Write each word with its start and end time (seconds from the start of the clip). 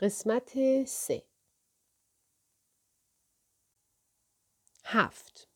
قسمت 0.00 0.52
سه 0.84 1.22
هفت 4.84 5.48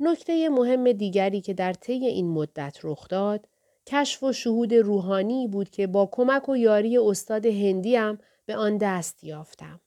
نکته 0.00 0.48
مهم 0.48 0.92
دیگری 0.92 1.40
که 1.40 1.54
در 1.54 1.72
طی 1.72 1.92
این 1.92 2.30
مدت 2.30 2.78
رخ 2.82 3.08
داد 3.08 3.48
کشف 3.86 4.22
و 4.22 4.32
شهود 4.32 4.74
روحانی 4.74 5.48
بود 5.48 5.70
که 5.70 5.86
با 5.86 6.08
کمک 6.12 6.48
و 6.48 6.56
یاری 6.56 6.98
استاد 6.98 7.46
هندیم 7.46 8.18
به 8.46 8.56
آن 8.56 8.78
دست 8.78 9.24
یافتم 9.24 9.80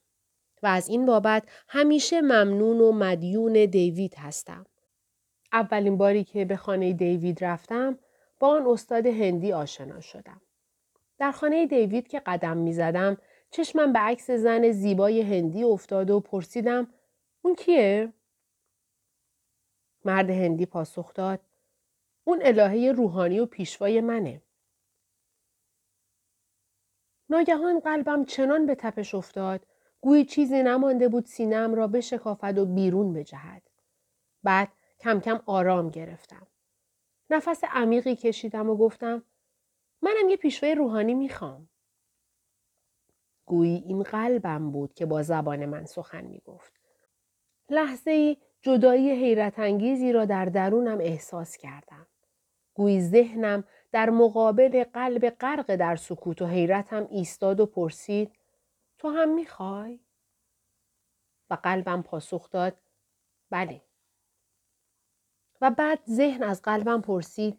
و 0.62 0.66
از 0.66 0.88
این 0.88 1.06
بابت 1.06 1.48
همیشه 1.68 2.20
ممنون 2.20 2.80
و 2.80 2.92
مدیون 2.92 3.52
دیوید 3.52 4.14
هستم. 4.18 4.66
اولین 5.52 5.96
باری 5.96 6.24
که 6.24 6.44
به 6.44 6.56
خانه 6.56 6.92
دیوید 6.92 7.44
رفتم 7.44 7.98
با 8.38 8.48
آن 8.48 8.66
استاد 8.66 9.06
هندی 9.06 9.52
آشنا 9.52 10.00
شدم. 10.00 10.40
در 11.20 11.32
خانه 11.32 11.66
دیوید 11.66 12.08
که 12.08 12.20
قدم 12.20 12.56
می 12.56 12.72
زدم 12.72 13.16
چشمم 13.50 13.92
به 13.92 13.98
عکس 13.98 14.30
زن 14.30 14.70
زیبای 14.70 15.20
هندی 15.22 15.64
افتاد 15.64 16.10
و 16.10 16.20
پرسیدم 16.20 16.88
اون 17.42 17.54
کیه؟ 17.54 18.12
مرد 20.04 20.30
هندی 20.30 20.66
پاسخ 20.66 21.14
داد 21.14 21.40
اون 22.24 22.40
الهه 22.42 22.92
روحانی 22.92 23.40
و 23.40 23.46
پیشوای 23.46 24.00
منه. 24.00 24.42
ناگهان 27.30 27.80
قلبم 27.80 28.24
چنان 28.24 28.66
به 28.66 28.74
تپش 28.74 29.14
افتاد 29.14 29.66
گویی 30.00 30.24
چیزی 30.24 30.62
نمانده 30.62 31.08
بود 31.08 31.26
سینم 31.26 31.74
را 31.74 31.86
بشکافد 31.86 32.58
و 32.58 32.66
بیرون 32.66 33.12
بجهد. 33.12 33.62
بعد 34.42 34.68
کم 35.00 35.20
کم 35.20 35.42
آرام 35.46 35.90
گرفتم. 35.90 36.46
نفس 37.30 37.64
عمیقی 37.64 38.16
کشیدم 38.16 38.70
و 38.70 38.76
گفتم 38.76 39.22
منم 40.02 40.28
یه 40.28 40.36
پیشوای 40.36 40.74
روحانی 40.74 41.14
می‌خوام. 41.14 41.68
گویی 43.46 43.82
این 43.86 44.02
قلبم 44.02 44.70
بود 44.70 44.94
که 44.94 45.06
با 45.06 45.22
زبان 45.22 45.66
من 45.66 45.84
سخن 45.84 46.24
می‌گفت. 46.24 46.72
لحظه 47.68 48.10
ای 48.10 48.36
جدایی 48.62 49.10
حیرت 49.10 49.58
انگیزی 49.58 50.12
را 50.12 50.24
در 50.24 50.44
درونم 50.44 50.98
احساس 51.00 51.56
کردم. 51.56 52.06
گویی 52.74 53.00
ذهنم 53.00 53.64
در 53.92 54.10
مقابل 54.10 54.84
قلب 54.84 55.30
غرق 55.30 55.76
در 55.76 55.96
سکوت 55.96 56.42
و 56.42 56.46
حیرتم 56.46 57.06
ایستاد 57.10 57.60
و 57.60 57.66
پرسید 57.66 58.32
تو 58.98 59.08
هم 59.08 59.34
می‌خوای؟ 59.34 60.00
و 61.50 61.54
قلبم 61.54 62.02
پاسخ 62.02 62.50
داد 62.50 62.76
بله. 63.50 63.82
و 65.60 65.70
بعد 65.70 66.00
ذهن 66.08 66.42
از 66.42 66.62
قلبم 66.62 67.00
پرسید 67.00 67.58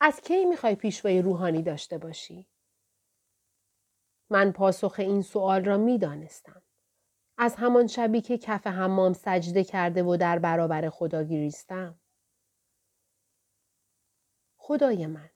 از 0.00 0.20
کی 0.20 0.44
می‌خوای 0.44 0.74
پیشوای 0.74 1.22
روحانی 1.22 1.62
داشته 1.62 1.98
باشی؟ 1.98 2.46
من 4.30 4.52
پاسخ 4.52 4.94
این 4.98 5.22
سوال 5.22 5.64
را 5.64 5.76
می‌دانستم. 5.76 6.62
از 7.38 7.54
همان 7.54 7.86
شبی 7.86 8.20
که 8.20 8.38
کف 8.38 8.66
حمام 8.66 9.12
سجده 9.12 9.64
کرده 9.64 10.02
و 10.02 10.16
در 10.16 10.38
برابر 10.38 10.90
خدا 10.90 11.22
گریستم. 11.22 12.00
خدای 14.56 15.06
من. 15.06 15.30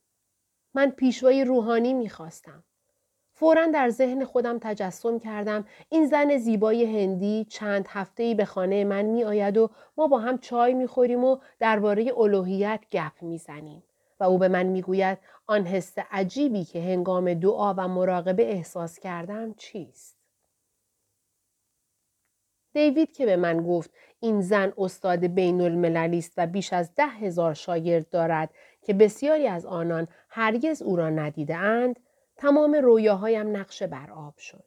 من 0.74 0.90
پیشوای 0.90 1.44
روحانی 1.44 1.92
می‌خواستم. 1.92 2.64
فورا 3.32 3.66
در 3.66 3.90
ذهن 3.90 4.24
خودم 4.24 4.58
تجسم 4.58 5.18
کردم 5.18 5.64
این 5.88 6.06
زن 6.06 6.38
زیبای 6.38 6.84
هندی 6.84 7.44
چند 7.44 7.86
هفته 7.88 8.34
به 8.34 8.44
خانه 8.44 8.84
من 8.84 9.02
می 9.02 9.24
آید 9.24 9.58
و 9.58 9.70
ما 9.96 10.06
با 10.06 10.18
هم 10.18 10.38
چای 10.38 10.74
می 10.74 10.86
خوریم 10.86 11.24
و 11.24 11.38
درباره 11.58 12.12
الوهیت 12.18 12.84
گپ 12.90 13.22
می 13.22 13.38
زنیم. 13.38 13.82
و 14.20 14.24
او 14.24 14.38
به 14.38 14.48
من 14.48 14.66
می 14.66 14.82
گوید 14.82 15.18
آن 15.46 15.66
حس 15.66 15.94
عجیبی 16.10 16.64
که 16.64 16.80
هنگام 16.82 17.34
دعا 17.34 17.74
و 17.74 17.88
مراقبه 17.88 18.52
احساس 18.52 18.98
کردم 18.98 19.54
چیست؟ 19.54 20.16
دیوید 22.72 23.12
که 23.12 23.26
به 23.26 23.36
من 23.36 23.62
گفت 23.62 23.90
این 24.20 24.40
زن 24.40 24.72
استاد 24.78 25.26
بین 25.26 25.60
المللی 25.60 26.18
است 26.18 26.32
و 26.36 26.46
بیش 26.46 26.72
از 26.72 26.94
ده 26.94 27.06
هزار 27.06 27.54
شاگرد 27.54 28.08
دارد 28.08 28.50
که 28.82 28.94
بسیاری 28.94 29.46
از 29.46 29.66
آنان 29.66 30.08
هرگز 30.28 30.82
او 30.82 30.96
را 30.96 31.10
ندیده 31.10 31.56
اند 31.56 32.00
تمام 32.36 32.74
رویاهایم 32.74 33.56
نقشه 33.56 33.86
بر 33.86 34.10
آب 34.10 34.38
شد. 34.38 34.64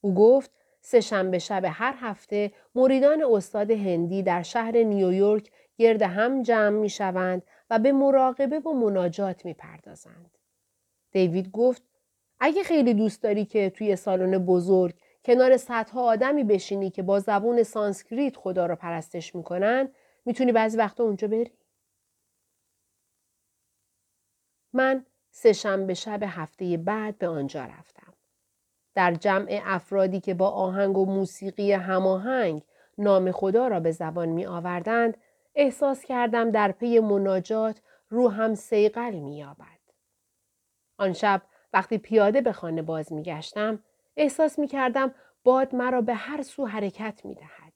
او 0.00 0.14
گفت 0.14 0.50
سه 0.80 1.00
شنبه 1.00 1.38
شب 1.38 1.62
هر 1.64 1.94
هفته 2.00 2.52
مریدان 2.74 3.24
استاد 3.30 3.70
هندی 3.70 4.22
در 4.22 4.42
شهر 4.42 4.72
نیویورک 4.72 5.50
گرد 5.76 6.02
هم 6.02 6.42
جمع 6.42 6.78
می 6.78 6.88
شوند 6.88 7.42
و 7.70 7.78
به 7.78 7.92
مراقبه 7.92 8.58
و 8.58 8.72
مناجات 8.72 9.44
می 9.44 9.54
پردازند. 9.54 10.38
دیوید 11.12 11.50
گفت 11.50 11.82
اگه 12.40 12.62
خیلی 12.62 12.94
دوست 12.94 13.22
داری 13.22 13.44
که 13.44 13.70
توی 13.70 13.96
سالن 13.96 14.38
بزرگ 14.38 14.94
کنار 15.24 15.56
صدها 15.56 16.02
آدمی 16.02 16.44
بشینی 16.44 16.90
که 16.90 17.02
با 17.02 17.20
زبون 17.20 17.62
سانسکریت 17.62 18.36
خدا 18.36 18.66
را 18.66 18.76
پرستش 18.76 19.34
می‌کنن 19.34 19.88
می‌تونی 20.24 20.52
بعضی 20.52 20.76
وقتا 20.76 21.04
اونجا 21.04 21.28
بری. 21.28 21.52
من 24.72 25.06
سه 25.30 25.52
شنبه 25.52 25.94
شب 25.94 26.22
هفته 26.22 26.76
بعد 26.76 27.18
به 27.18 27.28
آنجا 27.28 27.64
رفتم. 27.64 28.12
در 28.94 29.14
جمع 29.14 29.60
افرادی 29.64 30.20
که 30.20 30.34
با 30.34 30.50
آهنگ 30.50 30.98
و 30.98 31.06
موسیقی 31.06 31.72
هماهنگ 31.72 32.62
نام 32.98 33.32
خدا 33.32 33.68
را 33.68 33.80
به 33.80 33.92
زبان 33.92 34.28
می 34.28 34.46
آوردند 34.46 35.16
احساس 35.56 36.04
کردم 36.04 36.50
در 36.50 36.72
پی 36.72 36.98
مناجات 36.98 37.80
روحم 38.08 38.54
سیقل 38.54 39.14
می 39.14 39.38
یابد. 39.38 39.66
آن 40.98 41.12
شب 41.12 41.42
وقتی 41.72 41.98
پیاده 41.98 42.40
به 42.40 42.52
خانه 42.52 42.82
باز 42.82 43.12
می 43.12 43.22
گشتم 43.22 43.84
احساس 44.16 44.58
می 44.58 44.66
کردم 44.66 45.14
باد 45.44 45.74
مرا 45.74 46.00
به 46.00 46.14
هر 46.14 46.42
سو 46.42 46.66
حرکت 46.66 47.20
می 47.24 47.34
دهد. 47.34 47.72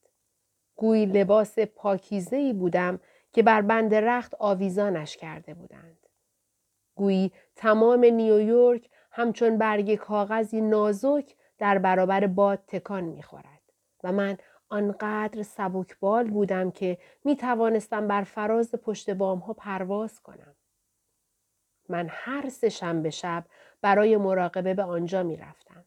گویی 0.76 1.06
لباس 1.06 1.58
پاکیزهی 1.58 2.52
بودم 2.52 3.00
که 3.32 3.42
بر 3.42 3.62
بند 3.62 3.94
رخت 3.94 4.34
آویزانش 4.38 5.16
کرده 5.16 5.54
بودند. 5.54 6.06
گویی 6.94 7.32
تمام 7.56 8.04
نیویورک 8.04 8.90
همچون 9.10 9.58
برگ 9.58 9.94
کاغذی 9.94 10.60
نازک 10.60 11.34
در 11.58 11.78
برابر 11.78 12.26
باد 12.26 12.62
تکان 12.66 13.04
می‌خورد 13.04 13.60
و 14.04 14.12
من 14.12 14.38
آنقدر 14.70 15.42
سبکبال 15.42 16.30
بودم 16.30 16.70
که 16.70 16.98
می 17.24 17.36
توانستم 17.36 18.08
بر 18.08 18.24
فراز 18.24 18.72
پشت 18.72 19.10
بام 19.10 19.38
ها 19.38 19.52
پرواز 19.52 20.20
کنم. 20.20 20.54
من 21.88 22.06
هر 22.10 22.48
سه 22.48 22.68
شنبه 22.68 23.10
شب 23.10 23.44
برای 23.82 24.16
مراقبه 24.16 24.74
به 24.74 24.82
آنجا 24.82 25.22
می 25.22 25.36
رفتم. 25.36 25.84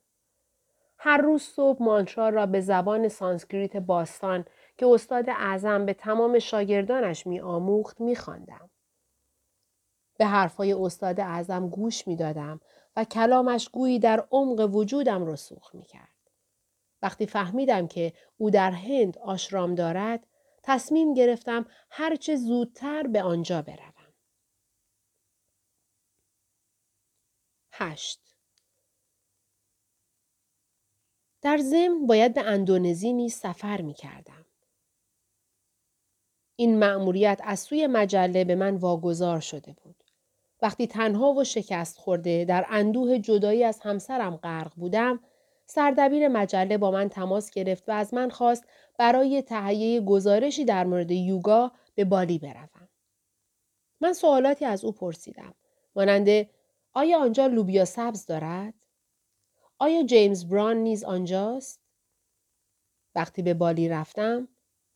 هر 0.97 1.17
روز 1.17 1.41
صبح 1.41 1.83
مانترا 1.83 2.29
را 2.29 2.45
به 2.45 2.61
زبان 2.61 3.07
سانسکریت 3.07 3.77
باستان 3.77 4.45
که 4.77 4.87
استاد 4.87 5.29
اعظم 5.29 5.85
به 5.85 5.93
تمام 5.93 6.39
شاگردانش 6.39 7.27
می 7.27 7.39
آموخت 7.39 8.01
می 8.01 8.15
خواندم. 8.15 8.69
به 10.17 10.25
حرفهای 10.25 10.73
استاد 10.73 11.19
اعظم 11.19 11.69
گوش 11.69 12.07
می 12.07 12.15
دادم 12.15 12.61
و 12.95 13.03
کلامش 13.03 13.69
گویی 13.69 13.99
در 13.99 14.27
عمق 14.31 14.75
وجودم 14.75 15.25
رسوخ 15.25 15.75
می 15.75 15.83
کرد. 15.83 16.12
وقتی 17.03 17.25
فهمیدم 17.25 17.87
که 17.87 18.13
او 18.37 18.49
در 18.49 18.71
هند 18.71 19.17
آشرام 19.17 19.75
دارد 19.75 20.27
تصمیم 20.63 21.13
گرفتم 21.13 21.65
هرچه 21.89 22.35
زودتر 22.35 23.07
به 23.07 23.23
آنجا 23.23 23.61
بروم. 23.61 23.93
هشت 27.71 28.19
در 31.41 31.57
ضمن 31.57 32.07
باید 32.07 32.33
به 32.33 32.41
اندونزی 32.41 33.13
نیز 33.13 33.33
سفر 33.33 33.81
می 33.81 33.93
کردم. 33.93 34.45
این 36.55 36.79
مأموریت 36.79 37.41
از 37.43 37.59
سوی 37.59 37.87
مجله 37.87 38.43
به 38.43 38.55
من 38.55 38.75
واگذار 38.75 39.39
شده 39.39 39.73
بود. 39.73 40.03
وقتی 40.61 40.87
تنها 40.87 41.33
و 41.33 41.43
شکست 41.43 41.97
خورده 41.97 42.45
در 42.45 42.65
اندوه 42.69 43.19
جدایی 43.19 43.63
از 43.63 43.79
همسرم 43.79 44.35
غرق 44.35 44.75
بودم، 44.75 45.19
سردبیر 45.65 46.27
مجله 46.27 46.77
با 46.77 46.91
من 46.91 47.09
تماس 47.09 47.51
گرفت 47.51 47.89
و 47.89 47.91
از 47.91 48.13
من 48.13 48.29
خواست 48.29 48.63
برای 48.99 49.41
تهیه 49.41 50.01
گزارشی 50.01 50.65
در 50.65 50.83
مورد 50.83 51.11
یوگا 51.11 51.71
به 51.95 52.05
بالی 52.05 52.39
بروم. 52.39 52.89
من 54.01 54.13
سوالاتی 54.13 54.65
از 54.65 54.85
او 54.85 54.91
پرسیدم. 54.91 55.53
مانند 55.95 56.49
آیا 56.93 57.19
آنجا 57.19 57.47
لوبیا 57.47 57.85
سبز 57.85 58.25
دارد؟ 58.25 58.73
آیا 59.79 60.03
جیمز 60.03 60.45
بران 60.45 60.77
نیز 60.77 61.03
آنجاست؟ 61.03 61.81
وقتی 63.15 63.41
به 63.41 63.53
بالی 63.53 63.89
رفتم 63.89 64.47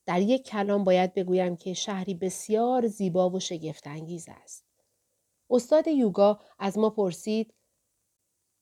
در 0.05 0.21
یک 0.21 0.45
کلام 0.45 0.83
باید 0.83 1.13
بگویم 1.13 1.57
که 1.57 1.73
شهری 1.73 2.13
بسیار 2.13 2.87
زیبا 2.87 3.29
و 3.29 3.39
شگفتانگیز 3.39 4.29
است. 4.43 4.65
استاد 5.49 5.87
یوگا 5.87 6.39
از 6.59 6.77
ما 6.77 6.89
پرسید 6.89 7.53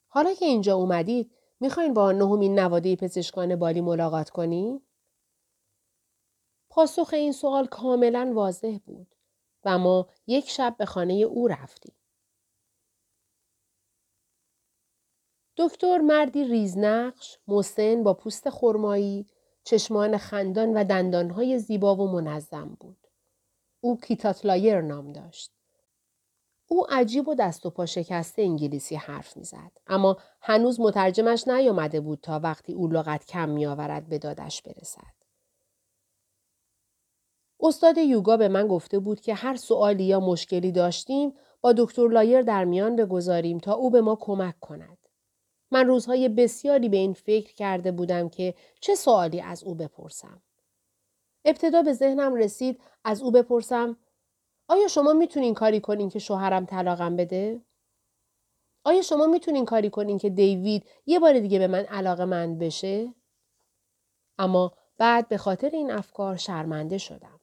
حالا 0.07 0.33
که 0.33 0.45
اینجا 0.45 0.75
اومدید 0.75 1.31
می‌خواین 1.65 1.93
با 1.93 2.11
نهمین 2.11 2.59
نواده 2.59 2.95
پزشکان 2.95 3.55
بالی 3.55 3.81
ملاقات 3.81 4.29
کنیم؟ 4.29 4.81
پاسخ 6.69 7.09
این 7.13 7.31
سوال 7.31 7.67
کاملا 7.67 8.31
واضح 8.35 8.77
بود 8.85 9.15
و 9.63 9.77
ما 9.77 10.09
یک 10.27 10.49
شب 10.49 10.75
به 10.77 10.85
خانه 10.85 11.13
او 11.13 11.47
رفتیم. 11.47 11.95
دکتر 15.57 15.97
مردی 15.97 16.43
ریزنقش، 16.43 17.39
مسن 17.47 18.03
با 18.03 18.13
پوست 18.13 18.49
خرمایی، 18.49 19.27
چشمان 19.63 20.17
خندان 20.17 20.73
و 20.73 20.83
دندانهای 20.83 21.59
زیبا 21.59 21.95
و 21.95 22.11
منظم 22.11 22.77
بود. 22.79 23.07
او 23.81 23.99
کیتاتلایر 23.99 24.81
نام 24.81 25.13
داشت. 25.13 25.54
او 26.67 26.85
عجیب 26.89 27.27
و 27.27 27.35
دست 27.35 27.65
و 27.65 27.69
پا 27.69 27.85
شکسته 27.85 28.41
انگلیسی 28.41 28.95
حرف 28.95 29.37
می‌زد. 29.37 29.71
اما 29.87 30.17
هنوز 30.41 30.79
مترجمش 30.79 31.47
نیامده 31.47 32.01
بود 32.01 32.19
تا 32.21 32.39
وقتی 32.39 32.73
او 32.73 32.87
لغت 32.87 33.25
کم 33.25 33.49
میآورد 33.49 34.09
به 34.09 34.17
دادش 34.17 34.61
برسد. 34.61 35.15
استاد 37.59 37.97
یوگا 37.97 38.37
به 38.37 38.47
من 38.47 38.67
گفته 38.67 38.99
بود 38.99 39.21
که 39.21 39.33
هر 39.33 39.55
سوالی 39.55 40.03
یا 40.03 40.19
مشکلی 40.19 40.71
داشتیم 40.71 41.33
با 41.61 41.73
دکتر 41.73 42.07
لایر 42.07 42.41
در 42.41 42.65
میان 42.65 42.95
بگذاریم 42.95 43.57
تا 43.57 43.73
او 43.73 43.89
به 43.89 44.01
ما 44.01 44.17
کمک 44.21 44.59
کند. 44.59 44.97
من 45.71 45.87
روزهای 45.87 46.29
بسیاری 46.29 46.89
به 46.89 46.97
این 46.97 47.13
فکر 47.13 47.53
کرده 47.53 47.91
بودم 47.91 48.29
که 48.29 48.53
چه 48.81 48.95
سوالی 48.95 49.41
از 49.41 49.63
او 49.63 49.75
بپرسم. 49.75 50.41
ابتدا 51.45 51.81
به 51.81 51.93
ذهنم 51.93 52.35
رسید 52.35 52.81
از 53.03 53.21
او 53.21 53.31
بپرسم 53.31 53.97
آیا 54.67 54.87
شما 54.87 55.13
می‌تونین 55.13 55.53
کاری 55.53 55.79
کنین 55.79 56.09
که 56.09 56.19
شوهرم 56.19 56.65
طلاقم 56.65 57.15
بده؟ 57.15 57.61
آیا 58.83 59.01
شما 59.01 59.27
می‌تونین 59.27 59.65
کاری 59.65 59.89
کنین 59.89 60.17
که 60.17 60.29
دیوید 60.29 60.89
یه 61.05 61.19
بار 61.19 61.39
دیگه 61.39 61.59
به 61.59 61.67
من 61.67 61.85
علاقه 61.85 62.25
مند 62.25 62.59
بشه؟ 62.59 63.13
اما 64.39 64.73
بعد 64.97 65.27
به 65.27 65.37
خاطر 65.37 65.69
این 65.69 65.91
افکار 65.91 66.35
شرمنده 66.35 66.97
شدم. 66.97 67.39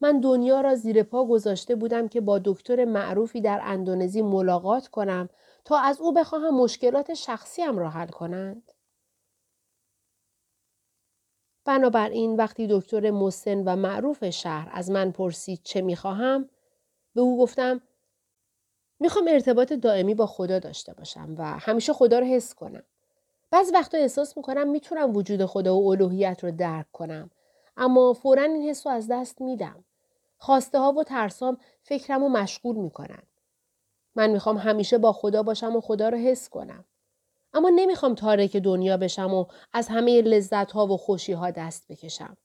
من 0.00 0.20
دنیا 0.20 0.60
را 0.60 0.74
زیر 0.74 1.02
پا 1.02 1.24
گذاشته 1.24 1.74
بودم 1.74 2.08
که 2.08 2.20
با 2.20 2.38
دکتر 2.38 2.84
معروفی 2.84 3.40
در 3.40 3.60
اندونزی 3.64 4.22
ملاقات 4.22 4.88
کنم 4.88 5.28
تا 5.64 5.78
از 5.78 6.00
او 6.00 6.12
بخواهم 6.12 6.54
مشکلات 6.54 7.14
شخصیم 7.14 7.78
را 7.78 7.90
حل 7.90 8.08
کنند. 8.08 8.71
بنابراین 11.64 12.36
وقتی 12.36 12.66
دکتر 12.70 13.10
مسن 13.10 13.58
و 13.64 13.76
معروف 13.76 14.30
شهر 14.30 14.68
از 14.72 14.90
من 14.90 15.10
پرسید 15.10 15.60
چه 15.62 15.80
می‌خواهم 15.80 16.48
به 17.14 17.20
او 17.20 17.38
گفتم 17.42 17.80
می‌خوام 19.00 19.28
ارتباط 19.28 19.72
دائمی 19.72 20.14
با 20.14 20.26
خدا 20.26 20.58
داشته 20.58 20.94
باشم 20.94 21.34
و 21.38 21.44
همیشه 21.44 21.92
خدا 21.92 22.18
رو 22.18 22.26
حس 22.26 22.54
کنم. 22.54 22.82
بعض 23.50 23.70
وقتا 23.74 23.98
احساس 23.98 24.36
می‌کنم 24.36 24.68
می‌تونم 24.68 25.16
وجود 25.16 25.44
خدا 25.44 25.76
و 25.76 25.90
الوهیت 25.90 26.44
رو 26.44 26.50
درک 26.50 26.92
کنم 26.92 27.30
اما 27.76 28.12
فورا 28.12 28.42
این 28.42 28.68
حس 28.68 28.86
رو 28.86 28.92
از 28.92 29.08
دست 29.10 29.40
میدم. 29.40 29.84
خواسته 30.38 30.78
ها 30.78 30.92
و 30.92 31.04
ترسام 31.04 31.58
فکرم 31.82 32.22
رو 32.22 32.28
مشغول 32.28 32.76
می‌کنن. 32.76 33.22
من 34.14 34.30
می‌خوام 34.30 34.56
همیشه 34.58 34.98
با 34.98 35.12
خدا 35.12 35.42
باشم 35.42 35.76
و 35.76 35.80
خدا 35.80 36.08
رو 36.08 36.18
حس 36.18 36.48
کنم. 36.48 36.84
اما 37.54 37.70
نمی‌خوام 37.74 38.14
تارک 38.14 38.56
دنیا 38.56 38.96
بشم 38.96 39.34
و 39.34 39.46
از 39.72 39.88
همه 39.88 40.22
لذت 40.22 40.72
ها 40.72 40.86
و 40.86 40.96
خوشی 40.96 41.32
ها 41.32 41.50
دست 41.50 41.88
بکشم. 41.88 42.36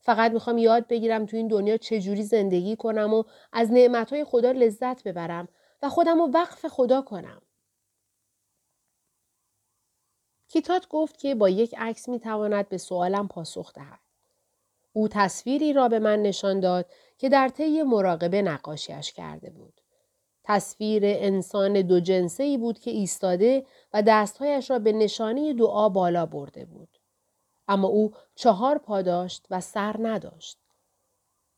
فقط 0.00 0.32
می‌خوام 0.32 0.58
یاد 0.58 0.86
بگیرم 0.88 1.26
تو 1.26 1.36
این 1.36 1.48
دنیا 1.48 1.76
چجوری 1.76 2.22
زندگی 2.22 2.76
کنم 2.76 3.14
و 3.14 3.24
از 3.52 3.72
نعمت 3.72 4.12
های 4.12 4.24
خدا 4.24 4.50
لذت 4.50 5.02
ببرم 5.02 5.48
و 5.82 5.88
خودم 5.88 6.18
رو 6.18 6.30
وقف 6.34 6.66
خدا 6.66 7.02
کنم. 7.02 7.42
کیتات 10.48 10.88
گفت 10.88 11.18
که 11.18 11.34
با 11.34 11.48
یک 11.48 11.74
عکس 11.78 12.08
می‌تواند 12.08 12.68
به 12.68 12.78
سوالم 12.78 13.28
پاسخ 13.28 13.72
دهد. 13.72 14.00
او 14.92 15.08
تصویری 15.08 15.72
را 15.72 15.88
به 15.88 15.98
من 15.98 16.22
نشان 16.22 16.60
داد 16.60 16.86
که 17.18 17.28
در 17.28 17.48
طی 17.48 17.82
مراقبه 17.82 18.42
نقاشیش 18.42 19.12
کرده 19.12 19.50
بود. 19.50 19.80
تصویر 20.46 21.02
انسان 21.04 21.82
دو 21.82 22.00
جنسه 22.00 22.44
ای 22.44 22.58
بود 22.58 22.78
که 22.78 22.90
ایستاده 22.90 23.66
و 23.92 24.02
دستهایش 24.02 24.70
را 24.70 24.78
به 24.78 24.92
نشانی 24.92 25.54
دعا 25.54 25.88
بالا 25.88 26.26
برده 26.26 26.64
بود. 26.64 26.88
اما 27.68 27.88
او 27.88 28.12
چهار 28.34 28.78
پا 28.78 29.02
داشت 29.02 29.46
و 29.50 29.60
سر 29.60 29.96
نداشت. 29.98 30.58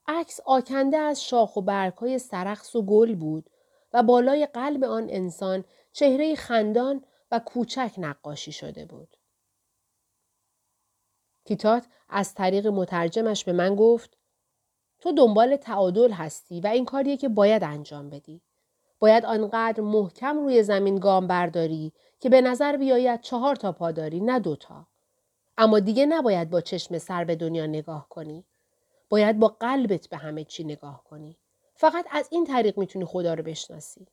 عکس 0.07 0.41
آکنده 0.45 0.97
از 0.97 1.25
شاخ 1.25 1.57
و 1.57 1.61
برگهای 1.61 2.19
سرخص 2.19 2.77
و 2.77 2.83
گل 2.83 3.15
بود 3.15 3.51
و 3.93 4.03
بالای 4.03 4.47
قلب 4.47 4.85
آن 4.85 5.07
انسان 5.11 5.65
چهره 5.93 6.35
خندان 6.35 7.05
و 7.31 7.39
کوچک 7.39 7.95
نقاشی 7.99 8.53
شده 8.53 8.85
بود. 8.85 9.17
کیتات 11.45 11.87
از 12.09 12.35
طریق 12.35 12.67
مترجمش 12.67 13.45
به 13.45 13.53
من 13.53 13.77
گفت 13.77 14.19
تو 15.01 15.13
دنبال 15.13 15.57
تعادل 15.57 16.13
هستی 16.13 16.61
و 16.61 16.67
این 16.67 16.85
کاریه 16.85 17.17
که 17.17 17.29
باید 17.29 17.65
انجام 17.65 18.11
بدی. 18.11 18.43
باید 18.99 19.25
آنقدر 19.25 19.81
محکم 19.81 20.39
روی 20.39 20.63
زمین 20.63 20.99
گام 20.99 21.27
برداری 21.27 21.93
که 22.21 22.29
به 22.29 22.41
نظر 22.41 22.77
بیاید 22.77 23.21
چهار 23.21 23.57
تا 23.57 23.73
پا 23.73 23.93
داری 23.93 24.21
نه 24.21 24.39
دوتا. 24.39 24.87
اما 25.59 25.81
دیگه 25.81 26.07
نباید 26.07 26.51
با 26.51 26.61
چشم 26.61 26.99
سر 26.99 27.25
به 27.25 27.37
دنیا 27.37 27.67
نگاه 27.67 28.09
کنی. 28.09 28.45
باید 29.09 29.39
با 29.39 29.49
قلبت 29.49 30.09
به 30.09 30.17
همه 30.17 30.45
چی 30.45 30.65
نگاه 30.65 31.05
کنی. 31.05 31.39
فقط 31.75 32.07
از 32.11 32.29
این 32.31 32.45
طریق 32.45 32.79
می‌تونی 32.79 33.05
خدا 33.05 33.35
رو 33.35 33.43
بشناسی. 33.43 34.07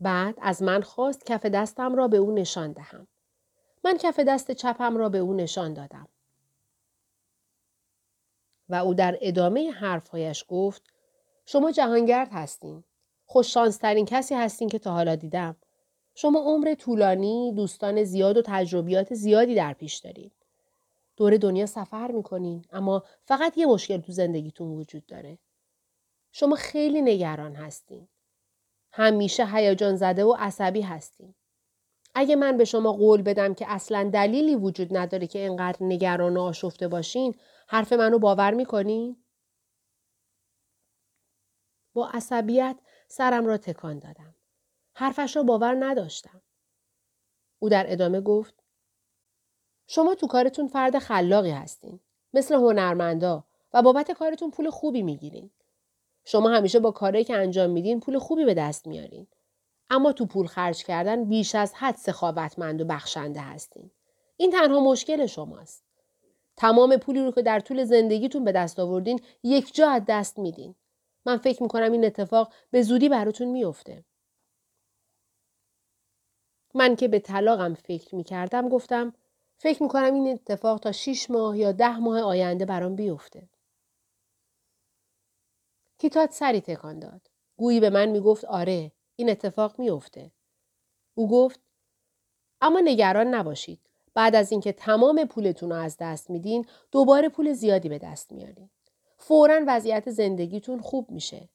بعد 0.00 0.38
از 0.42 0.62
من 0.62 0.80
خواست 0.82 1.26
کف 1.26 1.46
دستم 1.46 1.94
را 1.94 2.08
به 2.08 2.16
او 2.16 2.32
نشان 2.32 2.72
دهم. 2.72 3.06
من 3.84 3.98
کف 3.98 4.20
دست 4.20 4.52
چپم 4.52 4.96
را 4.96 5.08
به 5.08 5.18
او 5.18 5.34
نشان 5.34 5.74
دادم. 5.74 6.08
و 8.68 8.74
او 8.74 8.94
در 8.94 9.18
ادامه 9.20 9.70
حرفهایش 9.70 10.44
گفت 10.48 10.93
شما 11.46 11.70
جهانگرد 11.70 12.28
هستین. 12.32 12.84
خوششانسترین 13.26 14.04
کسی 14.04 14.34
هستین 14.34 14.68
که 14.68 14.78
تا 14.78 14.92
حالا 14.92 15.16
دیدم. 15.16 15.56
شما 16.14 16.40
عمر 16.40 16.74
طولانی، 16.74 17.52
دوستان 17.52 18.04
زیاد 18.04 18.36
و 18.36 18.42
تجربیات 18.44 19.14
زیادی 19.14 19.54
در 19.54 19.72
پیش 19.72 19.98
دارین. 19.98 20.30
دور 21.16 21.36
دنیا 21.36 21.66
سفر 21.66 22.10
می‌کنین 22.10 22.64
اما 22.72 23.02
فقط 23.24 23.58
یه 23.58 23.66
مشکل 23.66 24.00
تو 24.00 24.12
زندگیتون 24.12 24.68
وجود 24.68 25.06
داره. 25.06 25.38
شما 26.32 26.56
خیلی 26.56 27.02
نگران 27.02 27.54
هستین. 27.54 28.08
همیشه 28.92 29.46
هیجان 29.46 29.96
زده 29.96 30.24
و 30.24 30.36
عصبی 30.38 30.80
هستین. 30.80 31.34
اگه 32.14 32.36
من 32.36 32.56
به 32.56 32.64
شما 32.64 32.92
قول 32.92 33.22
بدم 33.22 33.54
که 33.54 33.66
اصلا 33.68 34.10
دلیلی 34.12 34.56
وجود 34.56 34.96
نداره 34.96 35.26
که 35.26 35.38
اینقدر 35.38 35.78
نگران 35.80 36.36
و 36.36 36.40
آشفته 36.40 36.88
باشین 36.88 37.34
حرف 37.68 37.92
منو 37.92 38.18
باور 38.18 38.54
می‌کنین؟ 38.54 39.23
با 41.94 42.08
عصبیت 42.08 42.76
سرم 43.08 43.46
را 43.46 43.56
تکان 43.56 43.98
دادم. 43.98 44.34
حرفش 44.94 45.36
را 45.36 45.42
باور 45.42 45.76
نداشتم. 45.84 46.42
او 47.58 47.68
در 47.68 47.92
ادامه 47.92 48.20
گفت 48.20 48.54
شما 49.86 50.14
تو 50.14 50.26
کارتون 50.26 50.68
فرد 50.68 50.98
خلاقی 50.98 51.50
هستین. 51.50 52.00
مثل 52.34 52.54
هنرمندا 52.54 53.44
و 53.72 53.82
بابت 53.82 54.10
کارتون 54.10 54.50
پول 54.50 54.70
خوبی 54.70 55.02
می‌گیرین. 55.02 55.50
شما 56.24 56.50
همیشه 56.50 56.80
با 56.80 56.90
کاری 56.90 57.24
که 57.24 57.36
انجام 57.36 57.70
میدین 57.70 58.00
پول 58.00 58.18
خوبی 58.18 58.44
به 58.44 58.54
دست 58.54 58.86
میارین. 58.86 59.26
اما 59.90 60.12
تو 60.12 60.26
پول 60.26 60.46
خرج 60.46 60.84
کردن 60.84 61.24
بیش 61.24 61.54
از 61.54 61.74
حد 61.74 61.94
سخاوتمند 61.94 62.80
و 62.80 62.84
بخشنده 62.84 63.40
هستین. 63.40 63.90
این 64.36 64.50
تنها 64.50 64.80
مشکل 64.80 65.26
شماست. 65.26 65.84
تمام 66.56 66.96
پولی 66.96 67.24
رو 67.24 67.30
که 67.30 67.42
در 67.42 67.60
طول 67.60 67.84
زندگیتون 67.84 68.44
به 68.44 68.52
دست 68.52 68.78
آوردین 68.78 69.20
یک 69.42 69.74
جا 69.74 69.90
از 69.90 70.02
دست 70.08 70.38
میدین. 70.38 70.74
من 71.26 71.36
فکر 71.36 71.62
می‌کنم 71.62 71.92
این 71.92 72.04
اتفاق 72.04 72.52
به 72.70 72.82
زودی 72.82 73.08
براتون 73.08 73.48
میفته. 73.48 74.04
من 76.74 76.96
که 76.96 77.08
به 77.08 77.18
طلاقم 77.18 77.74
فکر 77.74 78.14
می‌کردم 78.14 78.68
گفتم 78.68 79.12
فکر 79.58 79.82
می‌کنم 79.82 80.14
این 80.14 80.28
اتفاق 80.28 80.80
تا 80.80 80.92
شیش 80.92 81.30
ماه 81.30 81.58
یا 81.58 81.72
ده 81.72 81.98
ماه 81.98 82.20
آینده 82.20 82.64
برام 82.64 82.96
بیفته. 82.96 83.48
کیتات 85.98 86.32
سری 86.32 86.60
تکان 86.60 86.98
داد. 86.98 87.30
گویی 87.56 87.80
به 87.80 87.90
من 87.90 88.08
می‌گفت 88.08 88.44
آره 88.44 88.92
این 89.16 89.30
اتفاق 89.30 89.78
میفته. 89.78 90.32
او 91.14 91.28
گفت 91.28 91.60
اما 92.60 92.80
نگران 92.84 93.26
نباشید. 93.26 93.80
بعد 94.14 94.34
از 94.34 94.52
اینکه 94.52 94.72
تمام 94.72 95.24
پولتون 95.24 95.70
رو 95.70 95.76
از 95.76 95.96
دست 96.00 96.30
میدین 96.30 96.66
دوباره 96.92 97.28
پول 97.28 97.52
زیادی 97.52 97.88
به 97.88 97.98
دست 97.98 98.32
میارین. 98.32 98.70
فورا 99.26 99.60
وضعیت 99.66 100.10
زندگیتون 100.10 100.80
خوب 100.80 101.10
میشه. 101.10 101.48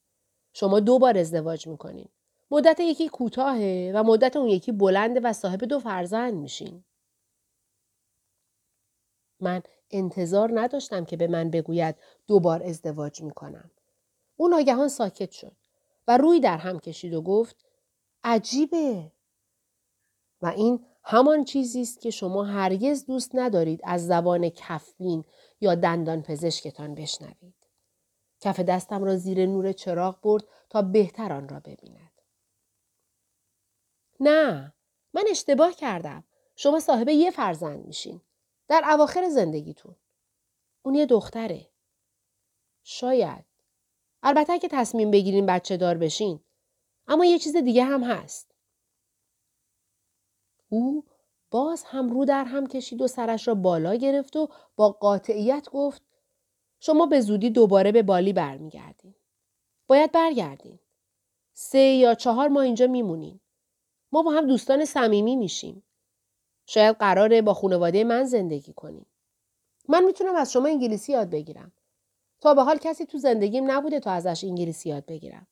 شما 0.52 0.80
دو 0.80 0.98
بار 0.98 1.18
ازدواج 1.18 1.66
می‌کنین. 1.66 2.08
مدت 2.50 2.80
یکی 2.80 3.08
کوتاهه 3.08 3.92
و 3.94 4.02
مدت 4.02 4.36
اون 4.36 4.48
یکی 4.48 4.72
بلنده 4.72 5.20
و 5.20 5.32
صاحب 5.32 5.64
دو 5.64 5.78
فرزند 5.78 6.34
میشین. 6.34 6.84
من 9.40 9.62
انتظار 9.90 10.60
نداشتم 10.60 11.04
که 11.04 11.16
به 11.16 11.26
من 11.26 11.50
بگوید 11.50 11.96
دو 12.26 12.40
بار 12.40 12.62
ازدواج 12.62 13.22
می‌کنم. 13.22 13.70
اون 14.36 14.50
ناگهان 14.50 14.88
ساکت 14.88 15.30
شد 15.30 15.56
و 16.08 16.16
روی 16.16 16.40
در 16.40 16.58
هم 16.58 16.78
کشید 16.78 17.14
و 17.14 17.22
گفت 17.22 17.56
عجیبه. 18.24 19.12
و 20.42 20.46
این 20.46 20.86
همان 21.04 21.44
چیزی 21.44 21.82
است 21.82 22.00
که 22.00 22.10
شما 22.10 22.44
هرگز 22.44 23.06
دوست 23.06 23.30
ندارید 23.34 23.80
از 23.84 24.06
زبان 24.06 24.48
کفبین 24.48 25.24
یا 25.60 25.74
دندان 25.74 26.22
پزشکتان 26.22 26.94
بشنوید. 26.94 27.59
کف 28.40 28.60
دستم 28.60 29.04
را 29.04 29.16
زیر 29.16 29.46
نور 29.46 29.72
چراغ 29.72 30.20
برد 30.20 30.44
تا 30.70 30.82
بهتر 30.82 31.32
آن 31.32 31.48
را 31.48 31.60
ببیند. 31.60 32.22
نه 34.20 34.72
من 35.14 35.24
اشتباه 35.30 35.72
کردم. 35.72 36.24
شما 36.56 36.80
صاحب 36.80 37.08
یه 37.08 37.30
فرزند 37.30 37.86
میشین. 37.86 38.20
در 38.68 38.82
اواخر 38.84 39.28
زندگیتون. 39.28 39.96
اون 40.82 40.94
یه 40.94 41.06
دختره. 41.06 41.70
شاید. 42.82 43.44
البته 44.22 44.58
که 44.58 44.68
تصمیم 44.68 45.10
بگیرین 45.10 45.46
بچه 45.46 45.76
دار 45.76 45.98
بشین. 45.98 46.40
اما 47.08 47.24
یه 47.24 47.38
چیز 47.38 47.56
دیگه 47.56 47.84
هم 47.84 48.04
هست. 48.04 48.54
او 50.68 51.04
باز 51.50 51.84
هم 51.84 52.10
رو 52.10 52.24
در 52.24 52.44
هم 52.44 52.66
کشید 52.66 53.02
و 53.02 53.08
سرش 53.08 53.48
را 53.48 53.54
بالا 53.54 53.94
گرفت 53.94 54.36
و 54.36 54.48
با 54.76 54.88
قاطعیت 54.88 55.68
گفت 55.72 56.02
شما 56.80 57.06
به 57.06 57.20
زودی 57.20 57.50
دوباره 57.50 57.92
به 57.92 58.02
بالی 58.02 58.32
برمیگردین. 58.32 59.14
باید 59.86 60.12
برگردین. 60.12 60.78
سه 61.52 61.78
یا 61.78 62.14
چهار 62.14 62.48
ماه 62.48 62.64
اینجا 62.64 62.86
میمونین. 62.86 63.40
ما 64.12 64.22
با 64.22 64.30
هم 64.30 64.46
دوستان 64.46 64.84
صمیمی 64.84 65.36
میشیم. 65.36 65.82
شاید 66.66 66.96
قراره 66.96 67.42
با 67.42 67.54
خانواده 67.54 68.04
من 68.04 68.24
زندگی 68.24 68.72
کنیم. 68.72 69.06
من 69.88 70.04
می‌تونم 70.04 70.34
از 70.34 70.52
شما 70.52 70.68
انگلیسی 70.68 71.12
یاد 71.12 71.30
بگیرم. 71.30 71.72
تا 72.40 72.54
به 72.54 72.62
حال 72.62 72.78
کسی 72.78 73.06
تو 73.06 73.18
زندگیم 73.18 73.70
نبوده 73.70 74.00
تا 74.00 74.10
ازش 74.10 74.44
انگلیسی 74.44 74.88
یاد 74.88 75.06
بگیرم. 75.06 75.46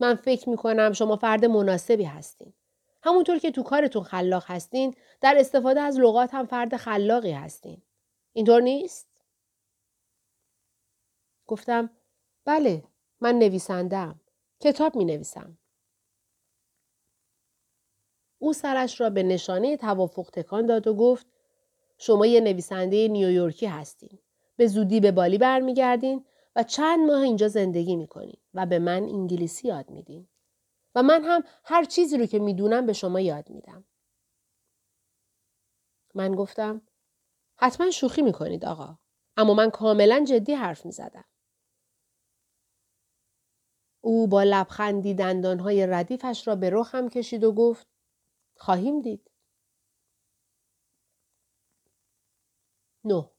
من 0.00 0.14
فکر 0.14 0.48
می‌کنم 0.48 0.92
شما 0.92 1.16
فرد 1.16 1.44
مناسبی 1.44 2.04
هستین. 2.04 2.52
همونطور 3.02 3.38
که 3.38 3.50
تو 3.50 3.62
کارتون 3.62 4.02
خلاق 4.02 4.44
هستین 4.46 4.94
در 5.20 5.34
استفاده 5.38 5.80
از 5.80 5.98
لغات 5.98 6.34
هم 6.34 6.46
فرد 6.46 6.76
خلاقی 6.76 7.32
هستین. 7.32 7.82
اینطور 8.32 8.62
نیست؟ 8.62 9.13
گفتم 11.46 11.90
بله 12.44 12.84
من 13.20 13.38
نویسندم. 13.38 14.20
کتاب 14.60 14.96
می 14.96 15.04
نویسم. 15.04 15.58
او 18.38 18.52
سرش 18.52 19.00
را 19.00 19.10
به 19.10 19.22
نشانه 19.22 19.76
توافق 19.76 20.30
تکان 20.32 20.66
داد 20.66 20.86
و 20.86 20.94
گفت 20.94 21.26
شما 21.98 22.26
یه 22.26 22.40
نویسنده 22.40 23.08
نیویورکی 23.08 23.66
هستین. 23.66 24.18
به 24.56 24.66
زودی 24.66 25.00
به 25.00 25.12
بالی 25.12 25.38
برمیگردین 25.38 26.26
و 26.56 26.62
چند 26.62 27.06
ماه 27.06 27.22
اینجا 27.22 27.48
زندگی 27.48 27.96
می‌کنین 27.96 28.36
و 28.54 28.66
به 28.66 28.78
من 28.78 29.02
انگلیسی 29.02 29.68
یاد 29.68 29.90
میدین. 29.90 30.28
و 30.94 31.02
من 31.02 31.24
هم 31.24 31.44
هر 31.64 31.84
چیزی 31.84 32.18
رو 32.18 32.26
که 32.26 32.38
می‌دونم 32.38 32.86
به 32.86 32.92
شما 32.92 33.20
یاد 33.20 33.50
میدم. 33.50 33.84
من 36.14 36.34
گفتم 36.34 36.82
حتما 37.56 37.90
شوخی 37.90 38.22
می‌کنید 38.22 38.64
آقا. 38.64 38.98
اما 39.36 39.54
من 39.54 39.70
کاملا 39.70 40.24
جدی 40.28 40.54
حرف 40.54 40.86
می‌زدم. 40.86 41.24
او 44.04 44.26
با 44.26 44.42
لبخندی 44.42 45.14
دندانهای 45.14 45.86
ردیفش 45.86 46.48
را 46.48 46.56
به 46.56 46.70
رخم 46.70 47.08
کشید 47.08 47.44
و 47.44 47.52
گفت 47.52 47.86
خواهیم 48.56 49.00
دید. 49.00 49.30
نه 53.04 53.30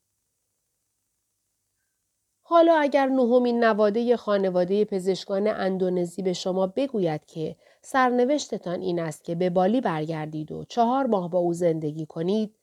حالا 2.42 2.76
اگر 2.76 3.06
نهمین 3.08 3.64
نواده 3.64 4.18
خانواده 4.18 4.86
پزشکان 4.86 5.48
اندونزی 5.48 6.22
به 6.22 6.34
شما 6.34 6.68
بگوید 6.68 7.26
که 7.26 7.56
سرنوشتتان 7.82 8.82
این 8.82 9.00
است 9.00 9.24
که 9.24 9.36
به 9.36 9.50
بالی 9.50 9.82
برگردید 9.82 10.52
و 10.52 10.64
چهار 10.64 11.06
ماه 11.06 11.30
با 11.30 11.40
او 11.40 11.54
زندگی 11.54 12.06
کنید، 12.06 12.56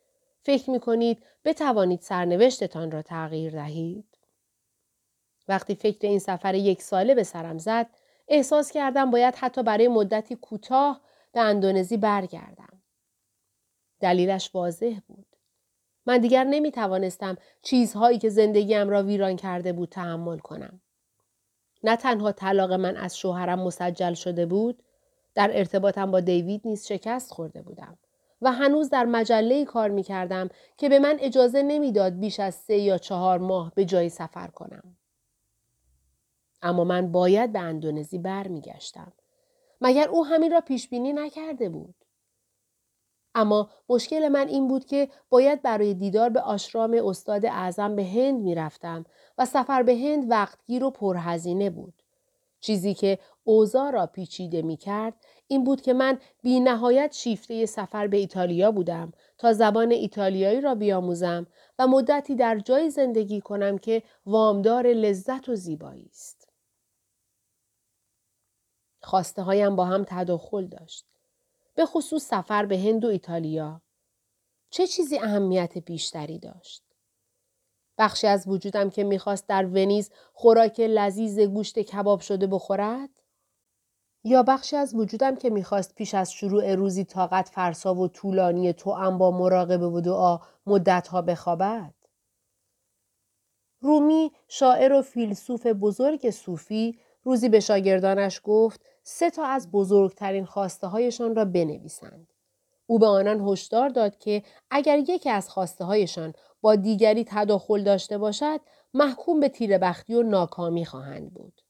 فکر 0.42 0.71
می 0.71 0.80
کنید 0.80 1.23
بتوانید 1.44 2.00
سرنوشتتان 2.00 2.90
را 2.90 3.02
تغییر 3.02 3.52
دهید؟ 3.52 4.12
وقتی 5.49 5.75
فکر 5.75 6.08
این 6.08 6.18
سفر 6.18 6.54
یک 6.54 6.82
ساله 6.82 7.14
به 7.14 7.22
سرم 7.22 7.58
زد، 7.58 7.87
احساس 8.28 8.72
کردم 8.72 9.11
باید 9.11 9.34
حتی 9.34 9.62
برای 9.62 9.88
مدتی 9.88 10.37
کوتاه 10.37 11.00
به 11.32 11.40
اندونزی 11.40 11.96
برگردم. 11.96 12.82
دلیلش 14.00 14.50
واضح 14.54 14.99
بود. 15.08 15.26
من 16.06 16.18
دیگر 16.18 16.44
نمی 16.44 16.70
توانستم 16.70 17.37
چیزهایی 17.62 18.18
که 18.18 18.28
زندگیم 18.28 18.88
را 18.88 19.02
ویران 19.02 19.37
کرده 19.37 19.72
بود 19.72 19.88
تحمل 19.88 20.38
کنم. 20.38 20.80
نه 21.84 21.96
تنها 21.96 22.32
طلاق 22.32 22.72
من 22.72 22.96
از 22.96 23.18
شوهرم 23.18 23.61
مسجل 23.61 24.14
شده 24.14 24.46
بود، 24.46 24.82
در 25.34 25.50
ارتباطم 25.58 26.11
با 26.11 26.20
دیوید 26.20 26.62
نیز 26.64 26.87
شکست 26.87 27.32
خورده 27.32 27.62
بودم 27.62 27.99
و 28.42 28.52
هنوز 28.52 28.90
در 28.90 29.04
مجله 29.04 29.64
کار 29.64 29.88
می 29.90 30.02
کردم 30.02 30.49
که 30.76 30.88
به 30.88 30.99
من 30.99 31.16
اجازه 31.20 31.62
نمی‌داد 31.62 32.18
بیش 32.18 32.40
از 32.40 32.54
سه 32.54 32.78
یا 32.78 32.99
چهار 32.99 33.38
ماه 33.38 33.72
به 33.75 33.84
جایی 33.84 34.08
سفر 34.08 34.46
کنم. 34.46 34.96
اما 36.62 36.85
من 36.85 37.12
باید 37.12 37.52
به 37.52 37.61
اندونزی 37.61 38.19
برمیگشتم. 38.19 39.12
مگر 39.81 40.09
او 40.09 40.26
همین 40.26 40.52
را 40.52 40.61
پیش 40.61 40.88
بینی 40.88 41.12
نکرده 41.12 41.69
بود؟ 41.69 41.95
اما 43.35 43.71
مشکل 43.88 44.28
من 44.28 44.49
این 44.49 44.69
بود 44.69 44.85
که 44.85 45.09
باید 45.28 45.62
برای 45.62 45.95
دیدار 45.95 46.31
به 46.31 46.40
آشرام 46.40 47.00
استاد 47.04 47.47
اعظم 47.47 47.97
به 47.97 48.04
هند 48.04 48.40
می‌رفتم 48.40 49.04
و 49.38 49.47
سفر 49.47 49.83
به 49.83 49.97
هند 49.97 50.31
وقتگیر 50.31 50.85
و 50.85 50.90
پرهزینه 50.90 51.71
بود. 51.71 51.95
چیزی 52.61 52.95
که 52.95 53.19
اوضاع 53.45 53.90
را 53.90 54.07
پیچیده 54.07 54.62
می 54.62 54.76
کرد 54.76 55.14
این 55.47 55.64
بود 55.64 55.81
که 55.81 55.92
من 55.92 56.19
بی 56.42 56.61
نهایت 56.61 57.12
شیفته 57.12 57.66
سفر 57.66 58.07
به 58.07 58.16
ایتالیا 58.16 58.73
بودم 58.73 59.12
تا 59.38 59.52
زبان 59.52 59.90
ایتالیایی 59.90 60.61
را 60.61 60.75
بیاموزم 60.75 61.47
و 61.78 61.87
مدتی 61.87 62.35
در 62.35 62.59
جای 62.59 62.90
زندگی 62.90 63.40
کنم 63.40 63.78
که 63.78 64.02
وامدار 64.26 64.87
لذت 64.87 65.49
و 65.49 65.54
زیبایی 65.54 66.07
است. 66.11 66.41
خواسته 69.02 69.42
هایم 69.42 69.76
با 69.76 69.85
هم 69.85 70.04
تداخل 70.09 70.66
داشت. 70.66 71.04
به 71.75 71.87
خصوص 71.87 72.25
سفر 72.25 72.66
به 72.66 72.78
هند 72.78 73.04
و 73.04 73.09
ایتالیا. 73.09 73.80
چه 74.71 74.87
چیزی 74.87 75.18
اهمیت 75.18 75.78
بیشتری 75.78 76.38
داشت؟ 76.38 76.82
بخشی 77.99 78.26
از 78.26 78.49
وجودم 78.49 78.90
که 78.90 79.04
می‌خواست 79.04 79.47
در 79.47 79.66
ونیز 79.66 80.11
خوراک 80.32 80.80
لذیذ 80.80 81.38
گوشت 81.40 81.78
کباب 81.78 82.21
شده 82.21 82.47
بخورد؟ 82.47 83.11
یا 84.25 84.42
بخشی 84.42 84.76
از 84.76 84.94
وجودم 84.94 85.37
که 85.37 85.50
می‌خواست 85.50 85.94
پیش 85.94 86.14
از 86.14 86.32
شروع 86.32 86.75
روزی 86.75 87.04
طاقت 87.04 87.49
فرسا 87.49 87.94
و 87.94 88.09
طولانی 88.09 88.73
تو 88.73 89.11
با 89.18 89.30
مراقبه 89.30 89.87
و 89.87 90.00
دعا 90.00 90.40
مدتها 90.66 91.23
بخوابد؟ 91.23 91.94
رومی 93.80 94.32
شاعر 94.49 94.92
و 94.92 95.02
فیلسوف 95.02 95.66
بزرگ 95.66 96.30
صوفی 96.30 96.99
روزی 97.25 97.49
به 97.49 97.61
شاگردانش 97.61 98.40
گفت 98.44 98.80
سه 99.02 99.30
تا 99.30 99.44
از 99.44 99.71
بزرگترین 99.71 100.44
خواسته 100.44 100.87
هایشان 100.87 101.35
را 101.35 101.44
بنویسند. 101.44 102.32
او 102.87 102.99
به 102.99 103.06
آنان 103.06 103.49
هشدار 103.49 103.88
داد 103.88 104.18
که 104.18 104.42
اگر 104.71 104.99
یکی 104.99 105.30
از 105.30 105.49
خواسته 105.49 105.85
هایشان 105.85 106.32
با 106.61 106.75
دیگری 106.75 107.25
تداخل 107.28 107.82
داشته 107.82 108.18
باشد 108.18 108.61
محکوم 108.94 109.40
به 109.40 109.49
تیر 109.49 109.78
بختی 109.78 110.14
و 110.14 110.23
ناکامی 110.23 110.85
خواهند 110.85 111.35
بود. 111.35 111.62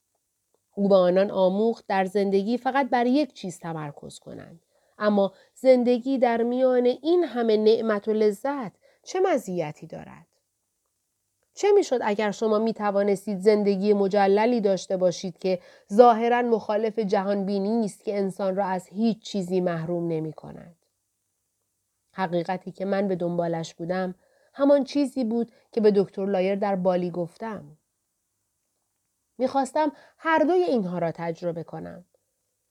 او 0.74 0.88
به 0.88 0.94
آنان 0.94 1.30
آموخت 1.30 1.84
در 1.88 2.04
زندگی 2.04 2.58
فقط 2.58 2.90
بر 2.90 3.06
یک 3.06 3.32
چیز 3.32 3.58
تمرکز 3.58 4.18
کنند. 4.18 4.62
اما 4.98 5.32
زندگی 5.54 6.18
در 6.18 6.42
میان 6.42 6.86
این 6.86 7.24
همه 7.24 7.56
نعمت 7.56 8.08
و 8.08 8.12
لذت 8.12 8.72
چه 9.02 9.20
مزیتی 9.20 9.86
دارد؟ 9.86 10.26
چه 11.54 11.72
می‌شد 11.72 11.98
اگر 12.02 12.30
شما 12.30 12.58
می 12.58 12.74
توانستید 12.74 13.38
زندگی 13.38 13.92
مجللی 13.92 14.60
داشته 14.60 14.96
باشید 14.96 15.38
که 15.38 15.58
ظاهرا 15.92 16.42
مخالف 16.42 16.98
جهان 16.98 17.46
بینی 17.46 17.84
است 17.84 18.04
که 18.04 18.18
انسان 18.18 18.56
را 18.56 18.66
از 18.66 18.86
هیچ 18.88 19.22
چیزی 19.22 19.60
محروم 19.60 20.08
نمی 20.08 20.32
کند. 20.32 20.76
حقیقتی 22.12 22.72
که 22.72 22.84
من 22.84 23.08
به 23.08 23.16
دنبالش 23.16 23.74
بودم 23.74 24.14
همان 24.54 24.84
چیزی 24.84 25.24
بود 25.24 25.52
که 25.72 25.80
به 25.80 25.92
دکتر 25.96 26.26
لایر 26.26 26.54
در 26.54 26.76
بالی 26.76 27.10
گفتم. 27.10 27.78
می‌خواستم 29.38 29.92
هر 30.18 30.38
دوی 30.38 30.62
اینها 30.62 30.98
را 30.98 31.12
تجربه 31.12 31.64
کنم. 31.64 32.04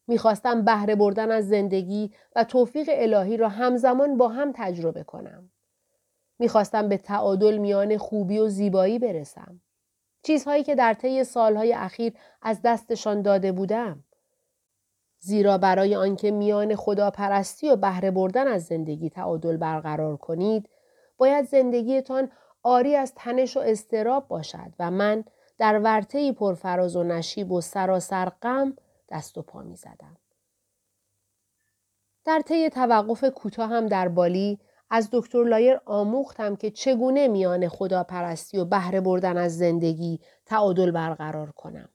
می‌خواستم 0.07 0.65
بهره 0.65 0.95
بردن 0.95 1.31
از 1.31 1.47
زندگی 1.47 2.13
و 2.35 2.43
توفیق 2.43 2.89
الهی 2.93 3.37
را 3.37 3.49
همزمان 3.49 4.17
با 4.17 4.27
هم 4.27 4.51
تجربه 4.55 5.03
کنم. 5.03 5.51
می‌خواستم 6.41 6.89
به 6.89 6.97
تعادل 6.97 7.57
میان 7.57 7.97
خوبی 7.97 8.39
و 8.39 8.47
زیبایی 8.47 8.99
برسم. 8.99 9.61
چیزهایی 10.23 10.63
که 10.63 10.75
در 10.75 10.93
طی 10.93 11.23
سالهای 11.23 11.73
اخیر 11.73 12.13
از 12.41 12.59
دستشان 12.63 13.21
داده 13.21 13.51
بودم. 13.51 14.03
زیرا 15.19 15.57
برای 15.57 15.95
آنکه 15.95 16.31
میان 16.31 16.75
خداپرستی 16.75 17.69
و 17.69 17.75
بهره 17.75 18.11
بردن 18.11 18.47
از 18.47 18.65
زندگی 18.65 19.09
تعادل 19.09 19.57
برقرار 19.57 20.17
کنید، 20.17 20.69
باید 21.17 21.45
زندگیتان 21.45 22.31
آری 22.63 22.95
از 22.95 23.13
تنش 23.15 23.57
و 23.57 23.59
استراب 23.59 24.27
باشد 24.27 24.73
و 24.79 24.91
من 24.91 25.23
در 25.57 25.79
ورطه‌ای 25.79 26.31
پرفراز 26.31 26.95
و 26.95 27.03
نشیب 27.03 27.51
و 27.51 27.61
سراسر 27.61 28.29
غم 28.29 28.75
دست 29.09 29.37
و 29.37 29.41
پا 29.41 29.61
می 29.61 29.75
زدم. 29.75 30.17
در 32.25 32.41
طی 32.45 32.69
توقف 32.69 33.23
کوتاه 33.23 33.69
هم 33.69 33.87
در 33.87 34.07
بالی 34.07 34.59
از 34.93 35.09
دکتر 35.11 35.43
لایر 35.43 35.81
آموختم 35.85 36.55
که 36.55 36.71
چگونه 36.71 37.27
میان 37.27 37.67
خداپرستی 37.67 38.57
و 38.57 38.65
بهره 38.65 39.01
بردن 39.01 39.37
از 39.37 39.57
زندگی 39.57 40.19
تعادل 40.45 40.91
برقرار 40.91 41.51
کنم. 41.51 41.89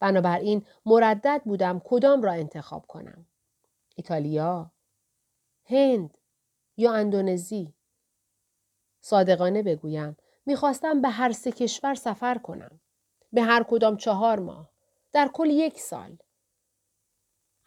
بنابراین 0.00 0.66
مردد 0.86 1.42
بودم 1.44 1.80
کدام 1.84 2.22
را 2.22 2.32
انتخاب 2.32 2.86
کنم. 2.86 3.26
ایتالیا، 3.96 4.70
هند 5.64 6.18
یا 6.76 6.92
اندونزی. 6.92 7.74
صادقانه 9.00 9.62
بگویم 9.62 10.16
می‌خواستم 10.46 11.00
به 11.00 11.08
هر 11.08 11.32
سه 11.32 11.52
کشور 11.52 11.94
سفر 11.94 12.38
کنم. 12.38 12.80
به 13.32 13.42
هر 13.42 13.62
کدام 13.62 13.96
چهار 13.96 14.38
ماه. 14.38 14.70
در 15.12 15.30
کل 15.32 15.50
یک 15.50 15.80
سال. 15.80 16.16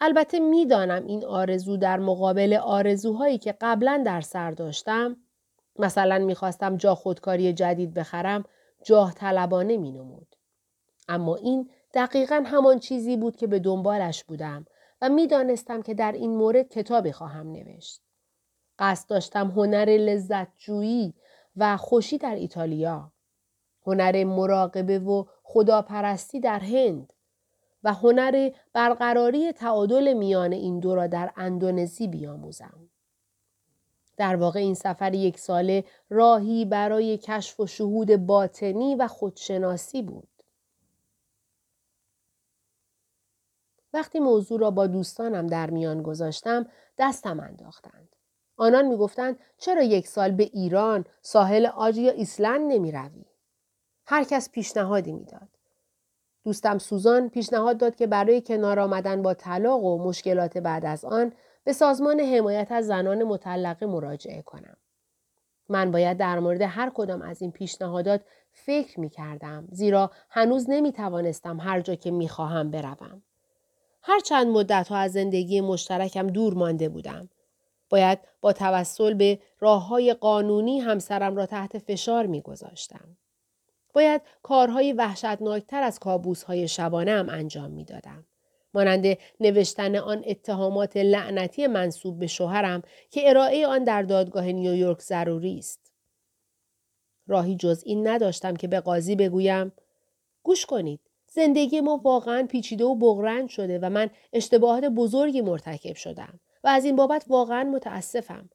البته 0.01 0.39
می‌دانم 0.39 1.06
این 1.06 1.25
آرزو 1.25 1.77
در 1.77 2.00
مقابل 2.00 2.54
آرزوهایی 2.63 3.38
که 3.38 3.56
قبلا 3.62 4.04
در 4.06 4.22
سر 4.22 4.51
داشتم 4.51 5.18
مثلا 5.80 6.25
می‌خواستم 6.25 6.77
جا 6.77 6.96
خودکاری 6.96 7.54
جدید 7.54 7.94
بخرم 7.94 8.46
جاه 8.84 9.13
طلبانه 9.13 9.77
می 9.77 9.92
نمود. 9.92 10.36
اما 11.08 11.36
این 11.36 11.70
دقیقا 11.94 12.44
همان 12.46 12.80
چیزی 12.80 13.18
بود 13.18 13.36
که 13.36 13.48
به 13.48 13.60
دنبالش 13.60 14.24
بودم 14.24 14.66
و 15.01 15.10
می‌دانستم 15.10 15.82
که 15.82 15.94
در 15.94 16.12
این 16.12 16.36
مورد 16.36 16.70
کتابی 16.70 17.12
خواهم 17.12 17.51
نوشت. 17.51 18.01
قصد 18.80 19.10
داشتم 19.10 19.48
هنر 19.48 19.86
لذت 19.86 20.48
جویی 20.58 21.13
و 21.58 21.77
خوشی 21.77 22.18
در 22.18 22.36
ایتالیا. 22.36 23.12
هنر 23.88 24.24
مراقبه 24.24 25.00
و 25.00 25.25
خداپرستی 25.44 26.39
در 26.39 26.60
هند 26.60 27.13
و 27.84 27.93
هنر 27.93 28.51
برقراری 28.74 29.51
تعادل 29.51 30.13
میان 30.13 30.53
این 30.53 30.79
دو 30.79 30.96
را 30.96 31.07
در 31.07 31.34
اندونزی 31.36 32.07
بیاموزم. 32.07 32.89
در 34.17 34.36
واقع 34.36 34.60
این 34.60 34.74
سفر 34.74 35.13
یک 35.13 35.39
ساله 35.39 35.84
راهی 36.10 36.65
برای 36.65 37.17
کشف 37.17 37.60
و 37.60 37.67
شهود 37.67 38.15
باطنی 38.15 38.96
و 38.96 39.07
خودشناسی 39.07 40.01
بود. 40.01 40.27
وقتی 43.93 44.19
موضوع 44.19 44.60
را 44.60 44.72
با 44.72 44.88
دوستانم 44.88 45.48
در 45.48 45.69
میان 45.69 46.01
گذاشتم 46.01 46.65
دستم 46.98 47.39
انداختند. 47.39 48.15
آنان 48.57 48.88
می‌گفتند 48.88 49.39
چرا 49.57 49.81
یک 49.84 50.07
سال 50.07 50.31
به 50.31 50.43
ایران، 50.43 51.05
ساحل 51.22 51.65
آج 51.65 51.98
یا 51.98 52.12
ایسلند 52.12 52.72
نمی 52.72 52.91
روی؟ 52.91 53.25
هر 54.05 54.24
کس 54.24 54.50
پیشنهادی 54.50 55.12
می‌داد. 55.12 55.56
دوستم 56.48 56.77
سوزان 56.77 57.30
پیشنهاد 57.30 57.77
داد 57.77 57.96
که 57.96 58.08
برای 58.08 58.42
کنار 58.42 58.80
آمدن 58.80 59.22
با 59.22 59.34
طلاق 59.34 59.84
و 59.84 60.04
مشکلات 60.04 60.58
بعد 60.58 60.86
از 60.86 61.06
آن 61.06 61.32
به 61.63 61.74
سازمان 61.74 62.20
حمایت 62.20 62.72
از 62.72 62.88
زنان 62.88 63.24
مطلقه 63.24 63.86
مراجعه 63.86 64.42
کنم. 64.42 64.77
من 65.70 65.92
باید 65.92 66.18
در 66.18 66.39
مورد 66.39 66.62
هر 66.62 66.92
کدام 66.94 67.22
از 67.22 67.42
این 67.42 67.51
پیشنهادات 67.51 68.22
فکر 68.51 69.00
می 69.00 69.10
کردم 69.10 69.68
زیرا 69.72 70.12
هنوز 70.30 70.70
نمی 70.70 70.92
توانستم 70.92 71.60
هر 71.60 71.82
جا 71.82 71.96
که 71.96 72.12
می 72.12 72.30
خواهم 72.30 72.72
بروم. 72.72 73.22
هر 74.01 74.20
چند 74.20 74.48
مدت 74.48 74.88
ها 74.88 74.98
از 74.98 75.12
زندگی 75.12 75.62
مشترکم 75.62 76.27
دور 76.27 76.54
مانده 76.54 76.89
بودم. 76.89 77.30
باید 77.89 78.20
با 78.42 78.54
توسل 78.54 79.13
به 79.13 79.39
راه 79.60 79.88
های 79.88 80.13
قانونی 80.13 80.80
همسرم 80.80 81.36
را 81.36 81.46
تحت 81.46 81.77
فشار 81.77 82.25
می 82.25 82.42
گذاشتم. 82.42 83.18
باید 83.98 84.22
کارهای 84.44 84.94
وحشتناکتر 84.94 85.84
از 85.84 86.00
کابوس 86.00 86.44
های 86.44 86.68
شبانه 86.68 87.12
هم 87.12 87.30
انجام 87.30 87.72
می 87.72 87.86
دادم. 87.86 88.25
مانند 88.74 89.18
نوشتن 89.39 89.96
آن 89.96 90.24
اتهامات 90.27 90.98
لعنتی 90.98 91.68
منصوب 91.68 92.20
به 92.20 92.27
شوهرم 92.27 92.82
که 93.12 93.30
ارائه 93.30 93.68
آن 93.68 93.84
در 93.84 94.01
دادگاه 94.01 94.46
نیویورک 94.46 95.01
ضروری 95.01 95.58
است. 95.58 95.94
راهی 97.27 97.56
جز 97.56 97.84
این 97.86 98.08
نداشتم 98.08 98.56
که 98.56 98.68
به 98.68 98.80
قاضی 98.80 99.16
بگویم 99.16 99.72
گوش 100.44 100.66
کنید 100.66 101.00
زندگی 101.27 101.82
ما 101.82 101.98
واقعا 102.04 102.48
پیچیده 102.50 102.86
و 102.86 102.96
بغرند 102.96 103.50
شده 103.50 103.80
و 103.80 103.89
من 103.89 104.10
اشتباهات 104.34 104.84
بزرگی 104.84 105.42
مرتکب 105.42 105.96
شدم 105.96 106.39
و 106.63 106.68
از 106.68 106.86
این 106.86 106.96
بابت 106.96 107.25
واقعا 107.27 107.63
متاسفم. 107.63 108.50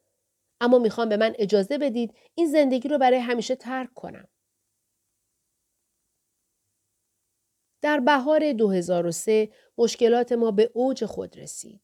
اما 0.60 0.78
می‌خوام 0.78 1.08
به 1.08 1.16
من 1.16 1.34
اجازه 1.38 1.78
بدید 1.78 2.14
این 2.34 2.46
زندگی 2.46 2.88
رو 2.88 2.98
برای 2.98 3.18
همیشه 3.18 3.54
ترک 3.56 3.94
کنم. 3.94 4.28
در 7.82 8.00
بهار 8.00 8.52
2003 8.52 9.48
مشکلات 9.78 10.32
ما 10.32 10.50
به 10.50 10.70
اوج 10.74 11.04
خود 11.04 11.38
رسید. 11.38 11.80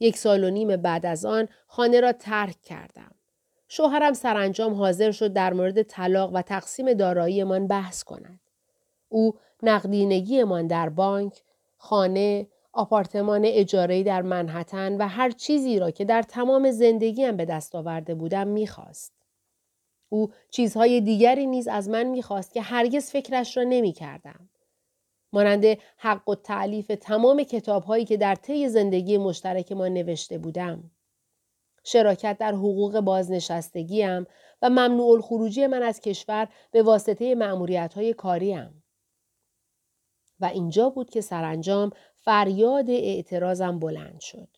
یک 0.00 0.16
سال 0.16 0.44
و 0.44 0.50
نیم 0.50 0.76
بعد 0.76 1.06
از 1.06 1.24
آن 1.24 1.48
خانه 1.66 2.00
را 2.00 2.12
ترک 2.12 2.62
کردم. 2.62 3.14
شوهرم 3.68 4.12
سرانجام 4.12 4.74
حاضر 4.74 5.10
شد 5.10 5.32
در 5.32 5.52
مورد 5.52 5.82
طلاق 5.82 6.30
و 6.34 6.42
تقسیم 6.42 6.92
داراییمان 6.92 7.66
بحث 7.66 8.02
کند. 8.02 8.40
او 9.08 9.34
نقدینگیمان 9.62 10.66
در 10.66 10.88
بانک، 10.88 11.42
خانه، 11.76 12.46
آپارتمان 12.72 13.44
اجاره‌ای 13.44 14.02
در 14.02 14.22
منحتن 14.22 14.96
و 14.96 15.08
هر 15.08 15.30
چیزی 15.30 15.78
را 15.78 15.90
که 15.90 16.04
در 16.04 16.22
تمام 16.22 16.70
زندگیم 16.70 17.36
به 17.36 17.44
دست 17.44 17.74
آورده 17.74 18.14
بودم 18.14 18.48
می‌خواست. 18.48 19.12
او 20.08 20.32
چیزهای 20.50 21.00
دیگری 21.00 21.46
نیز 21.46 21.68
از 21.68 21.88
من 21.88 22.02
می‌خواست 22.02 22.52
که 22.52 22.62
هرگز 22.62 23.10
فکرش 23.10 23.56
را 23.56 23.62
نمی‌کردم. 23.62 24.48
مانند 25.32 25.64
حق 25.96 26.28
و 26.28 26.34
تعلیف 26.34 26.92
تمام 27.00 27.42
کتاب 27.42 27.84
هایی 27.84 28.04
که 28.04 28.16
در 28.16 28.34
طی 28.34 28.68
زندگی 28.68 29.18
مشترک 29.18 29.72
ما 29.72 29.88
نوشته 29.88 30.38
بودم. 30.38 30.90
شراکت 31.84 32.36
در 32.38 32.52
حقوق 32.52 33.00
بازنشستگیم 33.00 34.26
و 34.62 34.70
ممنوع 34.70 35.10
الخروجی 35.10 35.66
من 35.66 35.82
از 35.82 36.00
کشور 36.00 36.48
به 36.70 36.82
واسطه 36.82 37.34
معمولیت 37.34 37.94
های 37.94 38.14
کاریم. 38.14 38.82
و 40.40 40.44
اینجا 40.44 40.90
بود 40.90 41.10
که 41.10 41.20
سرانجام 41.20 41.90
فریاد 42.16 42.90
اعتراضم 42.90 43.78
بلند 43.78 44.20
شد. 44.20 44.48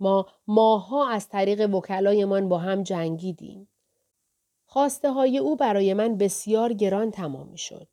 ما 0.00 0.26
ماها 0.46 1.10
از 1.10 1.28
طریق 1.28 1.74
وکلایمان 1.74 2.48
با 2.48 2.58
هم 2.58 2.82
جنگیدیم. 2.82 3.68
خواسته 4.66 5.12
های 5.12 5.38
او 5.38 5.56
برای 5.56 5.94
من 5.94 6.18
بسیار 6.18 6.72
گران 6.72 7.10
تمام 7.10 7.54
شد. 7.54 7.88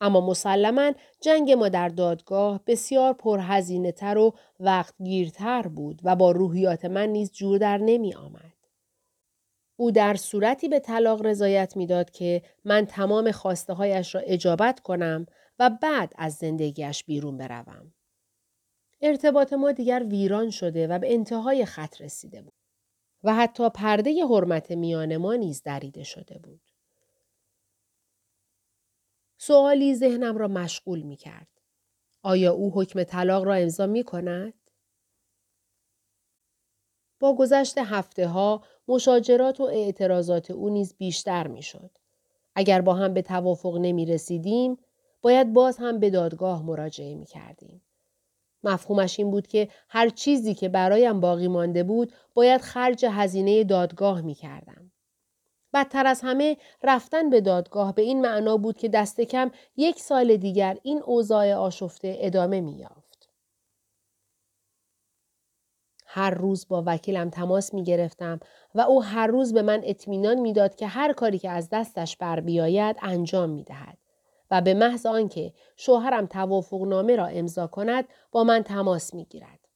اما 0.00 0.20
مسلما 0.20 0.92
جنگ 1.20 1.50
ما 1.50 1.68
در 1.68 1.88
دادگاه 1.88 2.60
بسیار 2.66 3.12
پرهزینه 3.12 3.92
تر 3.92 4.18
و 4.18 4.34
وقتگیرتر 4.60 5.62
بود 5.62 6.00
و 6.04 6.16
با 6.16 6.30
روحیات 6.30 6.84
من 6.84 7.08
نیز 7.08 7.32
جور 7.32 7.58
در 7.58 7.78
نمی 7.78 8.14
آمد. 8.14 8.52
او 9.76 9.90
در 9.90 10.14
صورتی 10.14 10.68
به 10.68 10.80
طلاق 10.80 11.26
رضایت 11.26 11.76
می‌داد 11.76 12.10
که 12.10 12.42
من 12.64 12.86
تمام 12.86 13.30
خواسته 13.30 13.72
هایش 13.72 14.14
را 14.14 14.20
اجابت 14.20 14.80
کنم 14.80 15.26
و 15.58 15.70
بعد 15.82 16.12
از 16.18 16.34
زندگیش 16.34 17.04
بیرون 17.04 17.36
بروم. 17.36 17.92
ارتباط 19.00 19.52
ما 19.52 19.72
دیگر 19.72 20.04
ویران 20.10 20.50
شده 20.50 20.86
و 20.86 20.98
به 20.98 21.14
انتهای 21.14 21.64
خط 21.64 22.00
رسیده 22.00 22.42
بود. 22.42 22.52
و 23.24 23.34
حتی 23.34 23.70
پرده 23.70 24.26
حرمت 24.26 24.70
میان 24.70 25.16
ما 25.16 25.34
نیز 25.34 25.62
دریده 25.62 26.04
شده 26.04 26.38
بود. 26.38 26.67
سوالی 29.38 29.94
ذهنم 29.94 30.36
را 30.36 30.48
مشغول 30.48 31.02
می 31.02 31.16
کرد. 31.16 31.48
آیا 32.22 32.52
او 32.52 32.72
حکم 32.74 33.02
طلاق 33.02 33.44
را 33.44 33.54
امضا 33.54 33.86
می 33.86 34.04
کند؟ 34.04 34.54
با 37.20 37.34
گذشت 37.34 37.78
هفته 37.78 38.26
ها 38.26 38.62
مشاجرات 38.88 39.60
و 39.60 39.64
اعتراضات 39.64 40.50
او 40.50 40.68
نیز 40.68 40.94
بیشتر 40.98 41.46
می 41.46 41.62
شد. 41.62 41.90
اگر 42.54 42.80
با 42.80 42.94
هم 42.94 43.14
به 43.14 43.22
توافق 43.22 43.78
نمی 43.80 44.06
رسیدیم، 44.06 44.76
باید 45.20 45.52
باز 45.52 45.76
هم 45.78 46.00
به 46.00 46.10
دادگاه 46.10 46.62
مراجعه 46.62 47.14
می 47.14 47.26
کردیم. 47.26 47.82
مفهومش 48.62 49.18
این 49.18 49.30
بود 49.30 49.46
که 49.46 49.68
هر 49.88 50.08
چیزی 50.08 50.54
که 50.54 50.68
برایم 50.68 51.20
باقی 51.20 51.48
مانده 51.48 51.82
بود 51.82 52.12
باید 52.34 52.60
خرج 52.60 53.06
هزینه 53.08 53.64
دادگاه 53.64 54.20
می 54.20 54.34
کردم. 54.34 54.92
بدتر 55.74 56.06
از 56.06 56.20
همه 56.20 56.56
رفتن 56.82 57.30
به 57.30 57.40
دادگاه 57.40 57.94
به 57.94 58.02
این 58.02 58.20
معنا 58.20 58.56
بود 58.56 58.76
که 58.76 58.88
دست 58.88 59.20
کم 59.20 59.50
یک 59.76 60.00
سال 60.00 60.36
دیگر 60.36 60.78
این 60.82 61.02
اوضاع 61.02 61.54
آشفته 61.54 62.16
ادامه 62.20 62.60
می 62.60 62.78
یافت. 62.78 63.28
هر 66.06 66.30
روز 66.30 66.68
با 66.68 66.82
وکیلم 66.86 67.30
تماس 67.30 67.74
می 67.74 67.84
گرفتم 67.84 68.40
و 68.74 68.80
او 68.80 69.02
هر 69.02 69.26
روز 69.26 69.52
به 69.52 69.62
من 69.62 69.80
اطمینان 69.84 70.40
می‌داد 70.40 70.74
که 70.74 70.86
هر 70.86 71.12
کاری 71.12 71.38
که 71.38 71.50
از 71.50 71.68
دستش 71.70 72.16
بر 72.16 72.40
بیاید 72.40 72.96
انجام 73.02 73.50
می 73.50 73.64
دهد 73.64 73.98
و 74.50 74.60
به 74.60 74.74
محض 74.74 75.06
آنکه 75.06 75.52
شوهرم 75.76 76.26
توافق 76.26 76.82
نامه 76.82 77.16
را 77.16 77.26
امضا 77.26 77.66
کند 77.66 78.04
با 78.32 78.44
من 78.44 78.62
تماس 78.62 79.14
می 79.14 79.24
گیرد. 79.24 79.67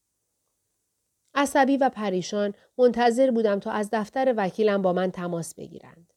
عصبی 1.34 1.76
و 1.76 1.88
پریشان 1.88 2.54
منتظر 2.78 3.30
بودم 3.30 3.60
تا 3.60 3.70
از 3.70 3.88
دفتر 3.92 4.34
وکیلم 4.36 4.82
با 4.82 4.92
من 4.92 5.10
تماس 5.10 5.54
بگیرند. 5.54 6.12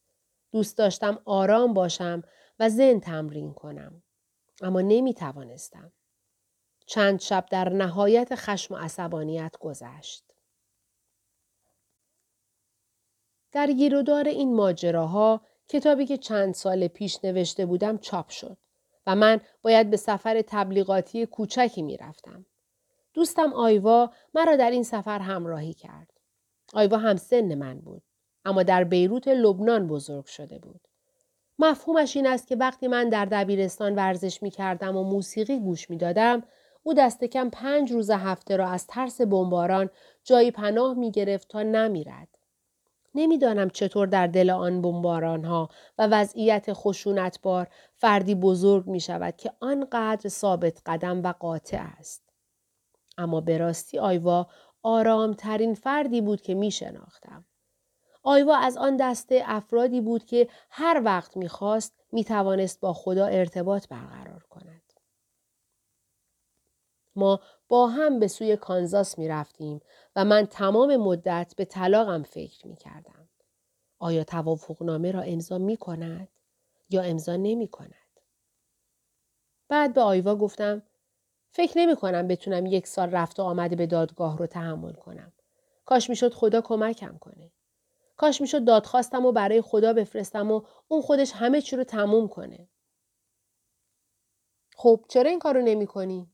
دوست 0.52 0.78
داشتم 0.78 1.18
آرام 1.24 1.74
باشم 1.74 2.22
و 2.58 2.68
زن 2.68 3.00
تمرین 3.00 3.54
کنم. 3.54 4.02
اما 4.62 4.80
نمی 4.80 5.14
توانستم. 5.14 5.92
چند 6.86 7.20
شب 7.20 7.46
در 7.50 7.68
نهایت 7.68 8.34
خشم 8.34 8.74
و 8.74 8.76
عصبانیت 8.76 9.56
گذشت. 9.60 10.24
در 13.52 13.72
گیرودار 13.72 14.28
این 14.28 14.54
ماجراها 14.54 15.40
کتابی 15.68 16.06
که 16.06 16.18
چند 16.18 16.54
سال 16.54 16.88
پیش 16.88 17.24
نوشته 17.24 17.66
بودم 17.66 17.98
چاپ 17.98 18.28
شد 18.28 18.56
و 19.06 19.14
من 19.14 19.40
باید 19.62 19.90
به 19.90 19.96
سفر 19.96 20.42
تبلیغاتی 20.42 21.26
کوچکی 21.26 21.82
می 21.82 21.96
رفتم. 21.96 22.46
دوستم 23.16 23.52
آیوا 23.52 24.10
مرا 24.34 24.56
در 24.56 24.70
این 24.70 24.82
سفر 24.82 25.18
همراهی 25.18 25.74
کرد. 25.74 26.10
آیوا 26.74 26.96
هم 26.96 27.16
سن 27.16 27.54
من 27.54 27.80
بود. 27.80 28.02
اما 28.44 28.62
در 28.62 28.84
بیروت 28.84 29.28
لبنان 29.28 29.86
بزرگ 29.86 30.24
شده 30.24 30.58
بود. 30.58 30.80
مفهومش 31.58 32.16
این 32.16 32.26
است 32.26 32.46
که 32.46 32.56
وقتی 32.56 32.88
من 32.88 33.08
در 33.08 33.24
دبیرستان 33.24 33.94
ورزش 33.94 34.42
می 34.42 34.50
کردم 34.50 34.96
و 34.96 35.04
موسیقی 35.04 35.58
گوش 35.58 35.90
می 35.90 35.96
دادم، 35.96 36.42
او 36.82 36.94
دست 36.94 37.24
کم 37.24 37.50
پنج 37.50 37.92
روز 37.92 38.10
هفته 38.10 38.56
را 38.56 38.68
از 38.68 38.86
ترس 38.86 39.20
بمباران 39.20 39.90
جایی 40.24 40.50
پناه 40.50 40.94
می 40.94 41.10
گرفت 41.10 41.48
تا 41.48 41.62
نمیرد. 41.62 42.28
نمی‌دانم 43.14 43.70
چطور 43.70 44.06
در 44.06 44.26
دل 44.26 44.50
آن 44.50 44.82
بمباران 44.82 45.44
ها 45.44 45.68
و 45.98 46.06
وضعیت 46.06 46.72
خشونتبار 46.72 47.68
فردی 47.94 48.34
بزرگ 48.34 48.86
می 48.86 49.00
شود 49.00 49.36
که 49.36 49.52
آنقدر 49.60 50.28
ثابت 50.28 50.82
قدم 50.86 51.22
و 51.22 51.32
قاطع 51.32 51.86
است. 51.98 52.25
اما 53.18 53.40
به 53.40 53.58
راستی 53.58 53.98
آیوا 53.98 54.46
آرامترین 54.82 55.74
فردی 55.74 56.20
بود 56.20 56.40
که 56.40 56.54
می 56.54 56.70
شناختم. 56.70 57.44
آیوا 58.22 58.56
از 58.56 58.76
آن 58.76 58.96
دسته 58.96 59.42
افرادی 59.46 60.00
بود 60.00 60.24
که 60.24 60.48
هر 60.70 61.02
وقت 61.04 61.36
می‌خواست 61.36 61.94
می‌توانست 62.12 62.80
با 62.80 62.92
خدا 62.92 63.26
ارتباط 63.26 63.88
برقرار 63.88 64.42
کند. 64.50 64.82
ما 67.16 67.40
با 67.68 67.88
هم 67.88 68.20
به 68.20 68.28
سوی 68.28 68.56
کانزاس 68.56 69.18
می 69.18 69.28
رفتیم 69.28 69.80
و 70.16 70.24
من 70.24 70.46
تمام 70.46 70.96
مدت 70.96 71.54
به 71.56 71.64
طلاقم 71.64 72.22
فکر 72.22 72.66
می 72.66 72.76
کردم. 72.76 73.28
آیا 73.98 74.24
توافقنامه 74.24 75.12
را 75.12 75.20
امضا 75.20 75.58
می 75.58 75.76
کند 75.76 76.28
یا 76.90 77.02
امضا 77.02 77.36
نمی 77.36 77.68
کند؟ 77.68 78.20
بعد 79.68 79.94
به 79.94 80.00
آیوا 80.00 80.36
گفتم 80.36 80.82
فکر 81.56 81.78
نمی 81.78 81.96
کنم 81.96 82.28
بتونم 82.28 82.66
یک 82.66 82.86
سال 82.86 83.10
رفت 83.10 83.40
و 83.40 83.42
آمده 83.42 83.76
به 83.76 83.86
دادگاه 83.86 84.38
رو 84.38 84.46
تحمل 84.46 84.92
کنم. 84.92 85.32
کاش 85.84 86.10
می‌شد 86.10 86.34
خدا 86.34 86.60
کمکم 86.60 87.18
کنه. 87.18 87.52
کاش 88.16 88.40
می‌شد 88.40 88.64
دادخواستم 88.64 89.26
و 89.26 89.32
برای 89.32 89.60
خدا 89.60 89.92
بفرستم 89.92 90.50
و 90.50 90.62
اون 90.88 91.02
خودش 91.02 91.32
همه 91.32 91.60
چی 91.60 91.76
رو 91.76 91.84
تموم 91.84 92.28
کنه. 92.28 92.68
خب 94.76 95.04
چرا 95.08 95.30
این 95.30 95.38
کارو 95.38 95.60
نمی 95.60 95.86
کنی؟ 95.86 96.30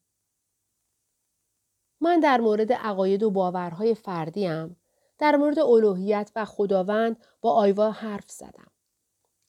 من 2.01 2.21
در 2.21 2.41
مورد 2.41 2.73
عقاید 2.73 3.23
و 3.23 3.31
باورهای 3.31 3.95
فردیم 3.95 4.77
در 5.19 5.37
مورد 5.37 5.59
الوهیت 5.59 6.31
و 6.37 6.45
خداوند 6.45 7.25
با 7.41 7.53
آیوا 7.53 7.91
حرف 7.91 8.31
زدم. 8.31 8.71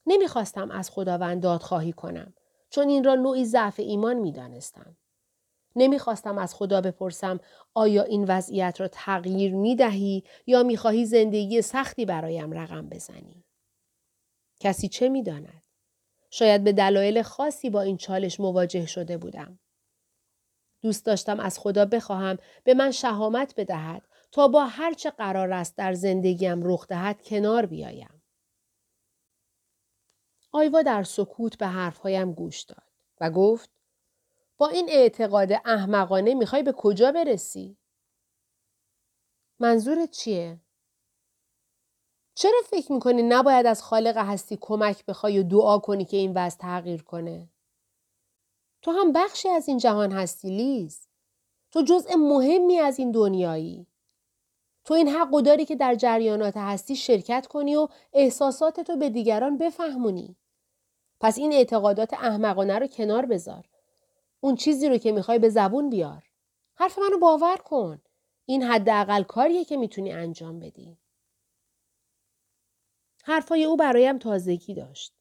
نمی‌خواستم 0.05 0.71
از 0.71 0.89
خداوند 0.89 1.43
دادخواهی 1.43 1.93
کنم 1.93 2.33
چون 2.69 2.89
این 2.89 3.03
را 3.03 3.15
نوعی 3.15 3.45
ضعف 3.45 3.79
ایمان 3.79 4.17
می‌دانستم. 4.17 4.97
نمی‌خواستم 5.75 6.37
از 6.37 6.55
خدا 6.55 6.81
بپرسم 6.81 7.39
آیا 7.73 8.03
این 8.03 8.25
وضعیت 8.27 8.81
را 8.81 8.87
تغییر 8.87 9.55
می 9.55 9.75
دهی 9.75 10.23
یا 10.47 10.63
می 10.63 10.77
خواهی 10.77 11.05
زندگی 11.05 11.61
سختی 11.61 12.05
برایم 12.05 12.51
رقم 12.51 12.89
بزنی؟ 12.89 13.43
کسی 14.59 14.87
چه 14.87 15.09
می 15.09 15.23
داند؟ 15.23 15.63
شاید 16.29 16.63
به 16.63 16.73
دلایل 16.73 17.21
خاصی 17.21 17.69
با 17.69 17.81
این 17.81 17.97
چالش 17.97 18.39
مواجه 18.39 18.85
شده 18.85 19.17
بودم. 19.17 19.59
دوست 20.81 21.05
داشتم 21.05 21.39
از 21.39 21.59
خدا 21.59 21.85
بخواهم 21.85 22.37
به 22.63 22.73
من 22.73 22.91
شهامت 22.91 23.53
بدهد 23.57 24.07
تا 24.31 24.47
با 24.47 24.65
هر 24.65 24.93
چه 24.93 25.11
قرار 25.11 25.53
است 25.53 25.77
در 25.77 25.93
زندگیم 25.93 26.61
رخ 26.63 26.87
دهد 26.87 27.21
کنار 27.21 27.65
بیایم. 27.65 28.21
آیوا 30.51 30.81
در 30.81 31.03
سکوت 31.03 31.57
به 31.57 31.67
حرفهایم 31.67 32.33
گوش 32.33 32.61
داد 32.61 32.91
و 33.21 33.29
گفت 33.29 33.69
با 34.63 34.69
این 34.69 34.89
اعتقاد 34.89 35.51
احمقانه 35.65 36.33
می‌خوای 36.33 36.63
به 36.63 36.71
کجا 36.71 37.11
برسی؟ 37.11 37.77
منظورت 39.59 40.11
چیه؟ 40.11 40.59
چرا 42.35 42.61
فکر 42.65 42.91
می‌کنی 42.91 43.23
نباید 43.23 43.65
از 43.65 43.83
خالق 43.83 44.17
هستی 44.17 44.57
کمک 44.61 45.05
بخوای 45.05 45.39
و 45.39 45.43
دعا 45.43 45.77
کنی 45.77 46.05
که 46.05 46.17
این 46.17 46.33
وضع 46.35 46.57
تغییر 46.57 47.03
کنه؟ 47.03 47.49
تو 48.81 48.91
هم 48.91 49.11
بخشی 49.11 49.49
از 49.49 49.67
این 49.67 49.77
جهان 49.77 50.11
هستی 50.11 50.49
لیز. 50.49 51.07
تو 51.71 51.81
جزء 51.81 52.15
مهمی 52.15 52.79
از 52.79 52.99
این 52.99 53.11
دنیایی. 53.11 53.87
تو 54.85 54.93
این 54.93 55.07
حق 55.07 55.41
داری 55.41 55.65
که 55.65 55.75
در 55.75 55.95
جریانات 55.95 56.57
هستی 56.57 56.95
شرکت 56.95 57.47
کنی 57.47 57.75
و 57.75 57.87
احساساتتو 58.13 58.97
به 58.97 59.09
دیگران 59.09 59.57
بفهمونی. 59.57 60.35
پس 61.19 61.37
این 61.37 61.53
اعتقادات 61.53 62.13
احمقانه 62.13 62.79
رو 62.79 62.87
کنار 62.87 63.25
بذار. 63.25 63.72
اون 64.43 64.55
چیزی 64.55 64.89
رو 64.89 64.97
که 64.97 65.11
می‌خوای 65.11 65.39
به 65.39 65.49
زبون 65.49 65.89
بیار. 65.89 66.23
حرف 66.75 66.99
منو 66.99 67.17
باور 67.17 67.57
کن. 67.57 68.01
این 68.45 68.63
حداقل 68.63 69.23
کاریه 69.23 69.65
که 69.65 69.77
می‌تونی 69.77 70.11
انجام 70.11 70.59
بدی. 70.59 70.97
حرفای 73.23 73.63
او 73.63 73.77
برایم 73.77 74.17
تازگی 74.17 74.73
داشت. 74.73 75.13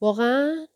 واقعا؟ 0.00 0.66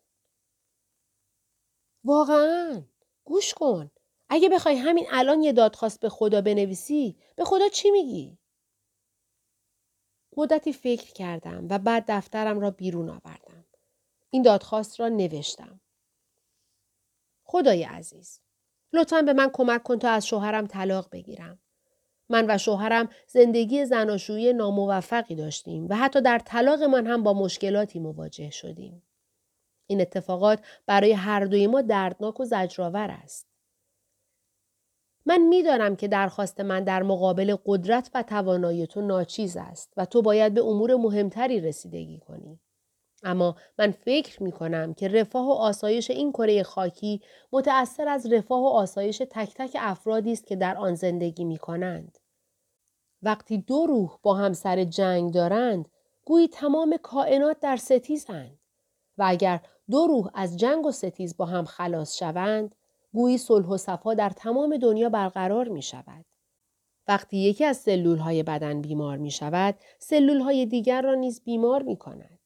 واقعا؟ 2.03 2.83
گوش 3.23 3.53
کن. 3.53 3.91
اگه 4.29 4.49
بخوای 4.49 4.75
همین 4.75 5.05
الان 5.11 5.43
یه 5.43 5.53
دادخواست 5.53 5.99
به 5.99 6.09
خدا 6.09 6.41
بنویسی 6.41 7.17
به 7.35 7.45
خدا 7.45 7.69
چی 7.69 7.91
میگی؟ 7.91 8.37
مدتی 10.37 10.73
فکر 10.73 11.13
کردم 11.13 11.67
و 11.69 11.79
بعد 11.79 12.03
دفترم 12.07 12.59
را 12.59 12.71
بیرون 12.71 13.09
آوردم. 13.09 13.65
این 14.29 14.41
دادخواست 14.41 14.99
را 14.99 15.09
نوشتم. 15.09 15.81
خدای 17.45 17.83
عزیز 17.83 18.39
لطفا 18.93 19.21
به 19.21 19.33
من 19.33 19.49
کمک 19.53 19.83
کن 19.83 19.99
تا 19.99 20.09
از 20.09 20.27
شوهرم 20.27 20.67
طلاق 20.67 21.07
بگیرم. 21.11 21.59
من 22.29 22.45
و 22.49 22.57
شوهرم 22.57 23.09
زندگی 23.27 23.85
زناشویی 23.85 24.53
ناموفقی 24.53 25.35
داشتیم 25.35 25.87
و 25.89 25.95
حتی 25.95 26.21
در 26.21 26.39
طلاق 26.39 26.83
من 26.83 27.07
هم 27.07 27.23
با 27.23 27.33
مشکلاتی 27.33 27.99
مواجه 27.99 28.49
شدیم. 28.49 29.03
این 29.87 30.01
اتفاقات 30.01 30.59
برای 30.85 31.11
هر 31.11 31.45
دوی 31.45 31.67
ما 31.67 31.81
دردناک 31.81 32.39
و 32.39 32.45
زجرآور 32.45 33.11
است. 33.11 33.47
من 35.25 35.41
می‌دانم 35.41 35.95
که 35.95 36.07
درخواست 36.07 36.59
من 36.59 36.83
در 36.83 37.03
مقابل 37.03 37.55
قدرت 37.65 38.11
و 38.13 38.23
توانایی 38.23 38.87
تو 38.87 39.01
ناچیز 39.01 39.57
است 39.57 39.93
و 39.97 40.05
تو 40.05 40.21
باید 40.21 40.53
به 40.53 40.61
امور 40.61 40.95
مهمتری 40.95 41.61
رسیدگی 41.61 42.19
کنی. 42.19 42.59
اما 43.25 43.55
من 43.79 43.91
فکر 43.91 44.43
می 44.43 44.51
کنم 44.51 44.93
که 44.93 45.07
رفاه 45.07 45.47
و 45.47 45.51
آسایش 45.51 46.09
این 46.11 46.31
کره 46.31 46.63
خاکی 46.63 47.21
متأثر 47.51 48.07
از 48.07 48.33
رفاه 48.33 48.63
و 48.63 48.67
آسایش 48.67 49.17
تک 49.17 49.53
تک 49.55 49.77
افرادی 49.79 50.31
است 50.31 50.47
که 50.47 50.55
در 50.55 50.77
آن 50.77 50.95
زندگی 50.95 51.43
می 51.43 51.57
کنند. 51.57 52.17
وقتی 53.21 53.57
دو 53.57 53.85
روح 53.85 54.17
با 54.21 54.33
هم 54.33 54.53
سر 54.53 54.83
جنگ 54.83 55.33
دارند 55.33 55.89
گویی 56.25 56.47
تمام 56.47 56.97
کائنات 56.97 57.59
در 57.59 57.77
ستیزند 57.77 58.59
و 59.17 59.23
اگر 59.27 59.59
دو 59.91 60.07
روح 60.07 60.29
از 60.33 60.57
جنگ 60.57 60.85
و 60.85 60.91
ستیز 60.91 61.37
با 61.37 61.45
هم 61.45 61.65
خلاص 61.65 62.17
شوند 62.17 62.75
گویی 63.13 63.37
صلح 63.37 63.67
و 63.67 63.77
صفا 63.77 64.13
در 64.13 64.29
تمام 64.29 64.77
دنیا 64.77 65.09
برقرار 65.09 65.67
می 65.67 65.81
شود. 65.81 66.25
وقتی 67.07 67.37
یکی 67.37 67.65
از 67.65 67.77
سلول 67.77 68.17
های 68.17 68.43
بدن 68.43 68.81
بیمار 68.81 69.17
می 69.17 69.31
شود، 69.31 69.75
سلول 69.99 70.39
های 70.39 70.65
دیگر 70.65 71.01
را 71.01 71.13
نیز 71.13 71.43
بیمار 71.43 71.83
می 71.83 71.97
کند. 71.97 72.39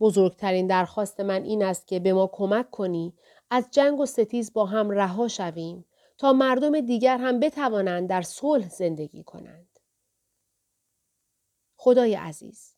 بزرگترین 0.00 0.66
درخواست 0.66 1.20
من 1.20 1.42
این 1.42 1.62
است 1.62 1.86
که 1.86 2.00
به 2.00 2.12
ما 2.12 2.30
کمک 2.32 2.70
کنی 2.70 3.14
از 3.50 3.68
جنگ 3.70 4.00
و 4.00 4.06
ستیز 4.06 4.52
با 4.52 4.66
هم 4.66 4.90
رها 4.90 5.28
شویم 5.28 5.84
تا 6.18 6.32
مردم 6.32 6.80
دیگر 6.80 7.18
هم 7.18 7.40
بتوانند 7.40 8.08
در 8.08 8.22
صلح 8.22 8.68
زندگی 8.68 9.24
کنند. 9.24 9.78
خدای 11.76 12.14
عزیز 12.14 12.74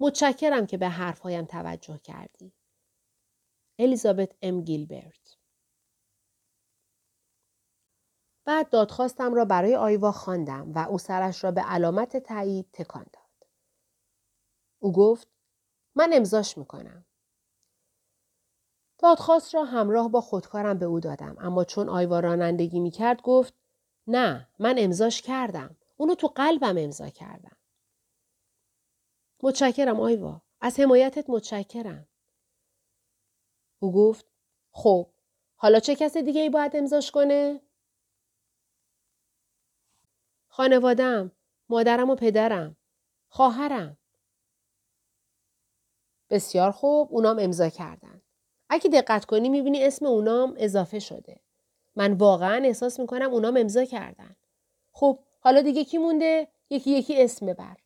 متشکرم 0.00 0.66
که 0.66 0.76
به 0.76 0.88
حرفهایم 0.88 1.44
توجه 1.44 1.98
کردی. 1.98 2.52
الیزابت 3.78 4.32
ام 4.42 4.62
گیلبرت 4.62 5.36
بعد 8.44 8.70
دادخواستم 8.70 9.34
را 9.34 9.44
برای 9.44 9.76
آیوا 9.76 10.12
خواندم 10.12 10.72
و 10.72 10.78
او 10.78 10.98
سرش 10.98 11.44
را 11.44 11.50
به 11.50 11.60
علامت 11.60 12.16
تایید 12.16 12.68
تکان 12.72 13.06
داد. 13.12 13.48
او 14.78 14.92
گفت 14.92 15.31
من 15.94 16.10
امضاش 16.12 16.58
می‌کنم. 16.58 17.06
دادخواست 18.98 19.54
را 19.54 19.64
همراه 19.64 20.08
با 20.08 20.20
خودکارم 20.20 20.78
به 20.78 20.86
او 20.86 21.00
دادم 21.00 21.36
اما 21.38 21.64
چون 21.64 21.88
آیوا 21.88 22.20
رانندگی 22.20 22.80
می‌کرد 22.80 23.22
گفت 23.22 23.54
نه 24.06 24.48
من 24.58 24.74
امضاش 24.78 25.22
کردم. 25.22 25.76
اونو 25.96 26.14
تو 26.14 26.28
قلبم 26.28 26.74
امضا 26.78 27.08
کردم. 27.08 27.56
متشکرم 29.42 30.00
آیوا. 30.00 30.42
از 30.60 30.80
حمایتت 30.80 31.30
متشکرم. 31.30 32.08
او 33.78 33.92
گفت 33.92 34.26
خب 34.72 35.12
حالا 35.56 35.80
چه 35.80 35.94
کس 35.94 36.16
دیگه 36.16 36.40
ای 36.40 36.50
باید 36.50 36.76
امضاش 36.76 37.10
کنه؟ 37.10 37.60
خانوادم، 40.48 41.32
مادرم 41.68 42.10
و 42.10 42.14
پدرم، 42.14 42.76
خواهرم. 43.28 43.98
بسیار 46.32 46.72
خوب 46.72 47.08
اونام 47.12 47.40
امضا 47.40 47.70
کردن. 47.70 48.22
اگه 48.70 48.90
دقت 48.90 49.26
کنی 49.26 49.50
می‌بینی 49.50 49.84
اسم 49.84 50.06
اونام 50.06 50.54
اضافه 50.58 51.00
شده. 51.00 51.40
من 51.96 52.14
واقعا 52.14 52.62
احساس 52.66 53.00
می‌کنم 53.00 53.30
اونام 53.34 53.58
امضا 53.58 53.86
کردن. 53.86 54.36
خب 54.92 55.20
حالا 55.40 55.62
دیگه 55.62 55.84
کی 55.84 55.98
مونده؟ 55.98 56.48
یکی 56.70 56.92
یکی 56.92 57.22
اسم 57.24 57.46
ببر. 57.46 57.76